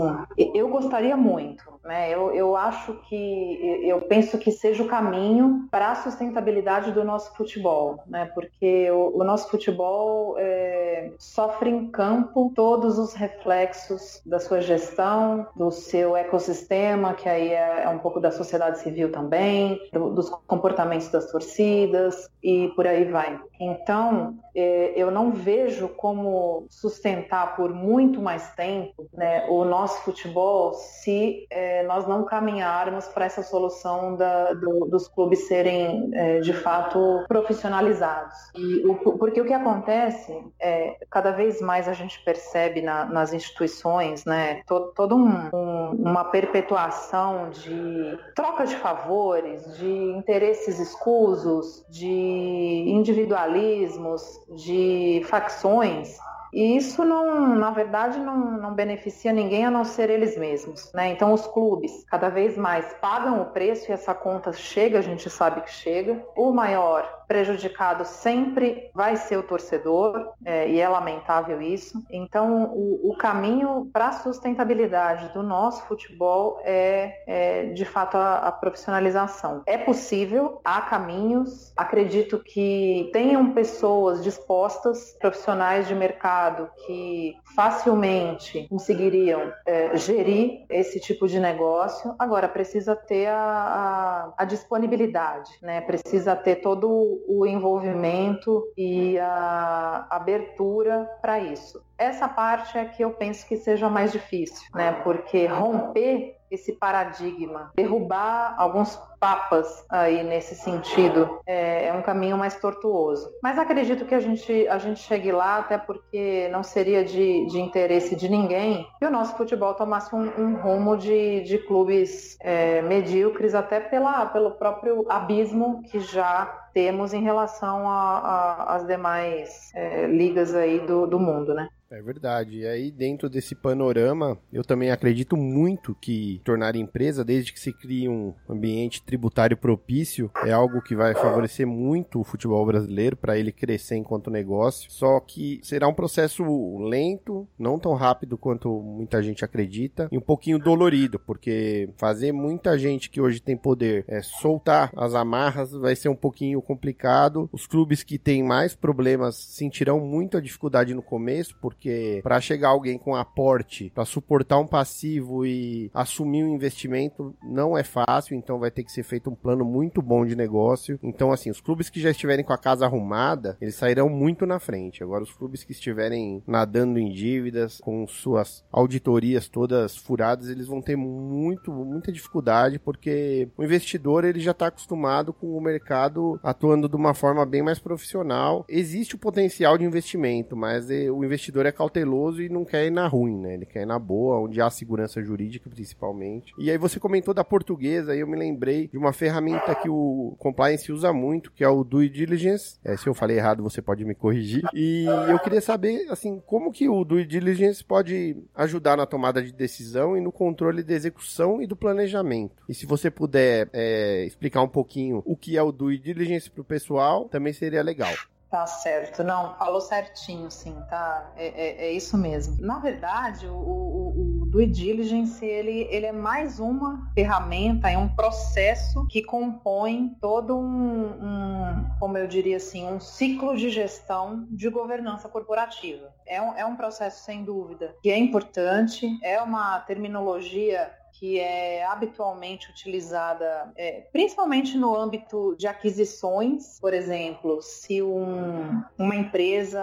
eu 0.55 0.69
gostaria 0.69 1.15
muito, 1.15 1.63
né? 1.83 2.11
Eu, 2.11 2.33
eu 2.33 2.55
acho 2.55 2.95
que 3.07 3.85
eu 3.87 4.01
penso 4.01 4.39
que 4.39 4.51
seja 4.51 4.81
o 4.81 4.87
caminho 4.87 5.67
para 5.69 5.91
a 5.91 5.95
sustentabilidade 5.95 6.91
do 6.91 7.03
nosso 7.03 7.35
futebol, 7.35 7.99
né? 8.07 8.25
Porque 8.33 8.89
o, 8.89 9.19
o 9.19 9.23
nosso 9.23 9.51
futebol 9.51 10.35
é, 10.39 11.11
sofre 11.19 11.69
em 11.69 11.91
campo 11.91 12.51
todos 12.55 12.97
os 12.97 13.13
reflexos 13.13 14.19
da 14.25 14.39
sua 14.39 14.61
gestão, 14.61 15.47
do 15.55 15.69
seu 15.69 16.17
ecossistema, 16.23 17.13
que 17.13 17.29
aí 17.29 17.49
é, 17.49 17.83
é 17.83 17.89
um 17.89 17.99
pouco 17.99 18.19
da 18.19 18.31
sociedade 18.31 18.79
civil 18.79 19.11
também, 19.11 19.79
do, 19.91 20.09
dos 20.09 20.29
comportamentos 20.47 21.09
das 21.09 21.31
torcidas 21.31 22.29
e 22.41 22.69
por 22.75 22.87
aí 22.87 23.05
vai. 23.05 23.39
Então, 23.59 24.35
é, 24.55 24.93
eu 24.95 25.09
não 25.09 25.31
vejo 25.31 25.87
como 25.87 26.65
sustentar 26.69 27.55
por 27.55 27.73
muito 27.73 28.21
mais 28.21 28.53
tempo 28.55 29.07
né, 29.13 29.45
o 29.47 29.63
nosso 29.63 30.01
futebol 30.03 30.73
se 30.73 31.47
é, 31.49 31.83
nós 31.83 32.07
não 32.07 32.25
caminharmos 32.25 33.07
para 33.07 33.25
essa 33.25 33.41
solução 33.41 34.15
da, 34.15 34.53
do, 34.53 34.85
dos 34.85 35.07
clubes 35.07 35.47
serem 35.47 36.09
é, 36.13 36.39
de 36.39 36.53
fato 36.53 37.23
profissionalizados. 37.27 38.35
E 38.55 38.85
o, 38.85 38.95
porque 39.17 39.39
o 39.39 39.45
que 39.45 39.53
acontece 39.53 40.37
é 40.59 40.97
cada 41.09 41.31
vez 41.31 41.61
mais 41.61 41.87
a 41.87 41.93
gente 41.93 42.23
percebe 42.23 42.81
na, 42.81 43.05
nas 43.05 43.33
instituições, 43.33 44.25
né, 44.25 44.61
todo, 44.67 45.15
um, 45.15 45.49
um 45.53 46.09
uma 46.13 46.25
perpetuação 46.25 47.49
de 47.49 48.19
troca 48.35 48.67
de 48.67 48.75
favores, 48.75 49.77
de 49.79 49.87
interesses 49.87 50.77
escusos, 50.77 51.83
de 51.89 52.85
individualismos, 52.87 54.21
de 54.55 55.23
facções 55.25 56.19
e 56.53 56.77
isso 56.77 57.03
não, 57.03 57.55
na 57.55 57.71
verdade, 57.71 58.19
não, 58.19 58.37
não 58.37 58.75
beneficia 58.75 59.33
ninguém 59.33 59.65
a 59.65 59.71
não 59.71 59.83
ser 59.83 60.11
eles 60.11 60.37
mesmos. 60.37 60.93
Né? 60.93 61.09
Então 61.09 61.33
os 61.33 61.47
clubes 61.47 62.05
cada 62.05 62.29
vez 62.29 62.55
mais 62.55 62.93
pagam 63.01 63.41
o 63.41 63.45
preço 63.45 63.89
e 63.89 63.93
essa 63.93 64.13
conta 64.13 64.53
chega, 64.53 64.99
a 64.99 65.01
gente 65.01 65.27
sabe 65.31 65.61
que 65.61 65.71
chega. 65.71 66.23
O 66.37 66.51
maior 66.51 67.22
prejudicado 67.33 68.05
sempre 68.05 68.91
vai 68.93 69.15
ser 69.15 69.37
o 69.37 69.41
torcedor, 69.41 70.33
é, 70.45 70.69
e 70.69 70.79
é 70.79 70.87
lamentável 70.87 71.59
isso. 71.59 72.05
Então, 72.11 72.65
o, 72.65 73.09
o 73.09 73.17
caminho 73.17 73.89
para 73.91 74.09
a 74.09 74.11
sustentabilidade 74.11 75.33
do 75.33 75.41
nosso 75.41 75.83
futebol 75.87 76.61
é, 76.63 77.23
é 77.25 77.65
de 77.73 77.85
fato, 77.85 78.17
a, 78.17 78.35
a, 78.35 78.51
profissionalização. 78.51 79.63
É 79.65 79.79
possível, 79.79 80.61
há 80.63 80.81
caminhos, 80.81 81.73
acredito 81.75 82.37
que 82.37 83.09
tenham 83.11 83.51
pessoas 83.51 84.23
dispostas, 84.23 85.17
profissionais 85.19 85.87
de 85.87 85.95
mercado 85.95 86.69
que 86.85 87.35
facilmente 87.55 88.67
conseguiriam 88.67 89.51
é, 89.65 89.97
gerir 89.97 90.65
esse 90.69 90.99
tipo 90.99 91.27
de 91.27 91.39
negócio. 91.39 92.13
Agora, 92.19 92.47
precisa 92.47 92.95
ter 92.95 93.25
a, 93.25 93.33
a, 93.35 94.33
a, 94.37 94.45
disponibilidade, 94.45 95.49
né? 95.63 95.81
precisa 95.81 96.35
ter 96.35 96.57
todo 96.57 97.22
o 97.27 97.45
envolvimento 97.45 98.63
e 98.77 99.17
a 99.19 100.07
abertura 100.09 101.09
para 101.21 101.39
isso. 101.39 101.83
Essa 101.97 102.27
parte 102.27 102.77
é 102.77 102.85
que 102.85 103.03
eu 103.03 103.11
penso 103.11 103.47
que 103.47 103.57
seja 103.57 103.89
mais 103.89 104.11
difícil, 104.11 104.67
né? 104.73 104.91
porque 105.03 105.45
romper 105.45 106.35
esse 106.53 106.73
paradigma, 106.73 107.71
derrubar 107.75 108.55
alguns 108.57 108.95
papas 109.19 109.85
aí 109.89 110.21
nesse 110.21 110.53
sentido 110.53 111.39
é, 111.47 111.87
é, 111.87 111.93
um 111.93 112.01
caminho 112.01 112.37
mais 112.37 112.59
tortuoso. 112.59 113.31
Mas 113.41 113.57
acredito 113.57 114.05
que 114.05 114.13
a 114.13 114.19
gente, 114.19 114.67
a 114.67 114.77
gente 114.77 114.99
chegue 114.99 115.31
lá, 115.31 115.59
até 115.59 115.77
porque 115.77 116.49
não 116.51 116.61
seria 116.61 117.05
de, 117.05 117.45
de 117.45 117.59
interesse 117.59 118.15
de 118.15 118.27
ninguém 118.27 118.85
que 118.99 119.05
o 119.05 119.11
nosso 119.11 119.37
futebol 119.37 119.73
tomasse 119.75 120.13
um, 120.13 120.29
um 120.37 120.55
rumo 120.57 120.97
de, 120.97 121.41
de 121.43 121.57
clubes 121.57 122.37
é, 122.41 122.81
medíocres, 122.81 123.55
até 123.55 123.79
pela, 123.79 124.25
pelo 124.25 124.51
próprio 124.51 125.05
abismo 125.09 125.81
que 125.83 126.01
já 126.01 126.45
temos 126.73 127.13
em 127.13 127.21
relação 127.21 127.89
às 127.89 128.85
demais 128.85 129.71
é, 129.73 130.05
ligas 130.07 130.53
aí 130.53 130.79
do, 130.79 131.07
do 131.07 131.19
mundo, 131.19 131.53
né? 131.53 131.69
É 131.93 132.01
verdade. 132.01 132.57
E 132.57 132.65
aí, 132.65 132.89
dentro 132.89 133.29
desse 133.29 133.53
panorama, 133.53 134.35
eu 134.51 134.63
também 134.63 134.89
acredito 134.89 135.37
muito 135.37 135.95
que 136.01 136.41
tornar 136.43 136.75
empresa, 136.75 137.23
desde 137.23 137.53
que 137.53 137.59
se 137.59 137.71
crie 137.71 138.09
um 138.09 138.33
ambiente 138.49 139.03
tributário 139.03 139.55
propício, 139.55 140.31
é 140.43 140.51
algo 140.51 140.81
que 140.81 140.95
vai 140.95 141.13
favorecer 141.13 141.67
muito 141.67 142.19
o 142.19 142.23
futebol 142.23 142.65
brasileiro 142.65 143.15
para 143.15 143.37
ele 143.37 143.51
crescer 143.51 143.95
enquanto 143.95 144.31
negócio. 144.31 144.91
Só 144.91 145.19
que 145.19 145.59
será 145.61 145.87
um 145.87 145.93
processo 145.93 146.43
lento, 146.79 147.47
não 147.59 147.77
tão 147.77 147.93
rápido 147.93 148.39
quanto 148.39 148.69
muita 148.81 149.21
gente 149.21 149.45
acredita, 149.45 150.09
e 150.11 150.17
um 150.17 150.21
pouquinho 150.21 150.57
dolorido, 150.57 151.19
porque 151.19 151.89
fazer 151.97 152.31
muita 152.31 152.75
gente 152.75 153.07
que 153.07 153.21
hoje 153.21 153.39
tem 153.39 153.55
poder 153.55 154.03
é, 154.07 154.19
soltar 154.23 154.91
as 154.95 155.13
amarras 155.13 155.71
vai 155.71 155.95
ser 155.95 156.09
um 156.09 156.15
pouquinho 156.15 156.59
complicado. 156.59 157.47
Os 157.53 157.67
clubes 157.67 158.01
que 158.01 158.17
têm 158.17 158.41
mais 158.41 158.73
problemas 158.73 159.35
sentirão 159.35 159.99
muito 159.99 160.37
a 160.37 160.41
dificuldade 160.41 160.95
no 160.95 161.03
começo, 161.03 161.55
porque 161.61 161.82
para 162.21 162.41
chegar 162.41 162.69
alguém 162.69 162.97
com 162.97 163.15
aporte 163.15 163.91
para 163.93 164.05
suportar 164.05 164.59
um 164.59 164.67
passivo 164.67 165.45
e 165.45 165.89
assumir 165.93 166.43
um 166.43 166.53
investimento 166.53 167.35
não 167.43 167.77
é 167.77 167.83
fácil, 167.83 168.35
então 168.35 168.59
vai 168.59 168.71
ter 168.71 168.83
que 168.83 168.91
ser 168.91 169.03
feito 169.03 169.29
um 169.29 169.35
plano 169.35 169.65
muito 169.65 170.01
bom 170.01 170.25
de 170.25 170.35
negócio. 170.35 170.99
Então, 171.01 171.31
assim, 171.31 171.49
os 171.49 171.61
clubes 171.61 171.89
que 171.89 171.99
já 171.99 172.11
estiverem 172.11 172.45
com 172.45 172.53
a 172.53 172.57
casa 172.57 172.85
arrumada, 172.85 173.57
eles 173.61 173.75
sairão 173.75 174.09
muito 174.09 174.45
na 174.45 174.59
frente. 174.59 175.03
Agora, 175.03 175.23
os 175.23 175.33
clubes 175.33 175.63
que 175.63 175.71
estiverem 175.71 176.43
nadando 176.47 176.99
em 176.99 177.11
dívidas, 177.11 177.79
com 177.79 178.07
suas 178.07 178.63
auditorias 178.71 179.47
todas 179.47 179.95
furadas, 179.95 180.49
eles 180.49 180.67
vão 180.67 180.81
ter 180.81 180.95
muito, 180.95 181.71
muita 181.71 182.11
dificuldade, 182.11 182.79
porque 182.79 183.49
o 183.57 183.63
investidor 183.63 184.23
ele 184.23 184.39
já 184.39 184.51
está 184.51 184.67
acostumado 184.67 185.33
com 185.33 185.57
o 185.57 185.61
mercado 185.61 186.39
atuando 186.43 186.87
de 186.87 186.95
uma 186.95 187.13
forma 187.13 187.45
bem 187.45 187.61
mais 187.61 187.79
profissional. 187.79 188.65
Existe 188.67 189.15
o 189.15 189.19
potencial 189.19 189.77
de 189.77 189.85
investimento, 189.85 190.55
mas 190.55 190.89
eh, 190.89 191.11
o 191.11 191.23
investidor 191.23 191.65
é 191.65 191.71
cauteloso 191.73 192.41
e 192.41 192.49
não 192.49 192.63
quer 192.63 192.85
ir 192.85 192.91
na 192.91 193.07
ruim, 193.07 193.37
né? 193.37 193.53
Ele 193.55 193.65
quer 193.65 193.81
ir 193.81 193.85
na 193.85 193.99
boa, 193.99 194.39
onde 194.39 194.61
há 194.61 194.69
segurança 194.69 195.21
jurídica, 195.21 195.69
principalmente. 195.69 196.53
E 196.57 196.71
aí 196.71 196.77
você 196.77 196.99
comentou 196.99 197.33
da 197.33 197.43
portuguesa, 197.43 198.11
aí 198.11 198.19
eu 198.19 198.27
me 198.27 198.37
lembrei 198.37 198.87
de 198.87 198.97
uma 198.97 199.13
ferramenta 199.13 199.75
que 199.75 199.89
o 199.89 200.35
compliance 200.39 200.91
usa 200.91 201.11
muito, 201.11 201.51
que 201.51 201.63
é 201.63 201.69
o 201.69 201.83
due 201.83 202.09
diligence. 202.09 202.77
É, 202.83 202.95
se 202.95 203.07
eu 203.07 203.13
falei 203.13 203.37
errado, 203.37 203.63
você 203.63 203.81
pode 203.81 204.05
me 204.05 204.15
corrigir. 204.15 204.63
E 204.73 205.05
eu 205.29 205.39
queria 205.39 205.61
saber, 205.61 206.07
assim, 206.09 206.41
como 206.45 206.71
que 206.71 206.87
o 206.87 207.03
due 207.03 207.25
diligence 207.25 207.83
pode 207.83 208.37
ajudar 208.55 208.97
na 208.97 209.05
tomada 209.05 209.41
de 209.41 209.51
decisão 209.51 210.17
e 210.17 210.21
no 210.21 210.31
controle 210.31 210.83
da 210.83 210.93
execução 210.93 211.61
e 211.61 211.67
do 211.67 211.75
planejamento. 211.75 212.63
E 212.67 212.73
se 212.73 212.85
você 212.85 213.09
puder 213.09 213.69
é, 213.73 214.25
explicar 214.25 214.61
um 214.61 214.67
pouquinho 214.67 215.21
o 215.25 215.35
que 215.35 215.57
é 215.57 215.63
o 215.63 215.71
due 215.71 215.97
diligence 215.97 216.49
para 216.49 216.61
o 216.61 216.65
pessoal, 216.65 217.27
também 217.29 217.53
seria 217.53 217.81
legal. 217.81 218.13
Tá 218.53 218.67
certo, 218.67 219.23
não, 219.23 219.55
falou 219.55 219.81
certinho, 219.81 220.51
sim, 220.51 220.75
tá? 220.87 221.27
É, 221.35 221.47
é, 221.47 221.85
é 221.87 221.91
isso 221.91 222.15
mesmo. 222.15 222.55
Na 222.63 222.77
verdade, 222.77 223.47
o, 223.47 223.55
o, 223.55 224.41
o 224.43 224.45
due 224.45 224.67
diligence 224.67 225.43
ele, 225.43 225.87
ele 225.89 226.05
é 226.05 226.11
mais 226.11 226.59
uma 226.59 227.11
ferramenta, 227.15 227.89
é 227.89 227.97
um 227.97 228.07
processo 228.07 229.07
que 229.07 229.23
compõe 229.23 230.15
todo 230.21 230.55
um, 230.55 231.05
um, 231.05 231.85
como 231.99 232.15
eu 232.15 232.27
diria 232.27 232.57
assim, 232.57 232.85
um 232.85 232.99
ciclo 232.99 233.57
de 233.57 233.71
gestão 233.71 234.45
de 234.51 234.69
governança 234.69 235.27
corporativa. 235.27 236.13
É 236.23 236.39
um, 236.39 236.55
é 236.55 236.63
um 236.63 236.75
processo 236.75 237.23
sem 237.23 237.43
dúvida 237.43 237.95
que 238.03 238.11
é 238.11 238.17
importante, 238.19 239.17
é 239.23 239.41
uma 239.41 239.79
terminologia 239.79 240.91
que 241.13 241.39
é 241.39 241.85
habitualmente 241.85 242.69
utilizada, 242.69 243.71
é, 243.77 244.01
principalmente 244.11 244.75
no 244.75 244.95
âmbito 244.95 245.55
de 245.57 245.67
aquisições, 245.67 246.79
por 246.79 246.93
exemplo, 246.93 247.61
se 247.61 248.01
um, 248.01 248.83
uma 248.97 249.15
empresa 249.15 249.81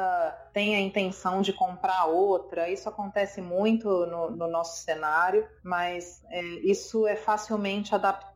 tem 0.53 0.75
a 0.75 0.81
intenção 0.81 1.43
de 1.43 1.53
comprar 1.53 2.07
outra. 2.07 2.69
Isso 2.69 2.89
acontece 2.89 3.41
muito 3.41 3.89
no, 4.07 4.31
no 4.31 4.49
nosso 4.49 4.83
cenário, 4.83 5.47
mas 5.63 6.23
é, 6.31 6.41
isso 6.43 7.07
é 7.07 7.17
facilmente 7.17 7.95
adaptável 7.95 8.31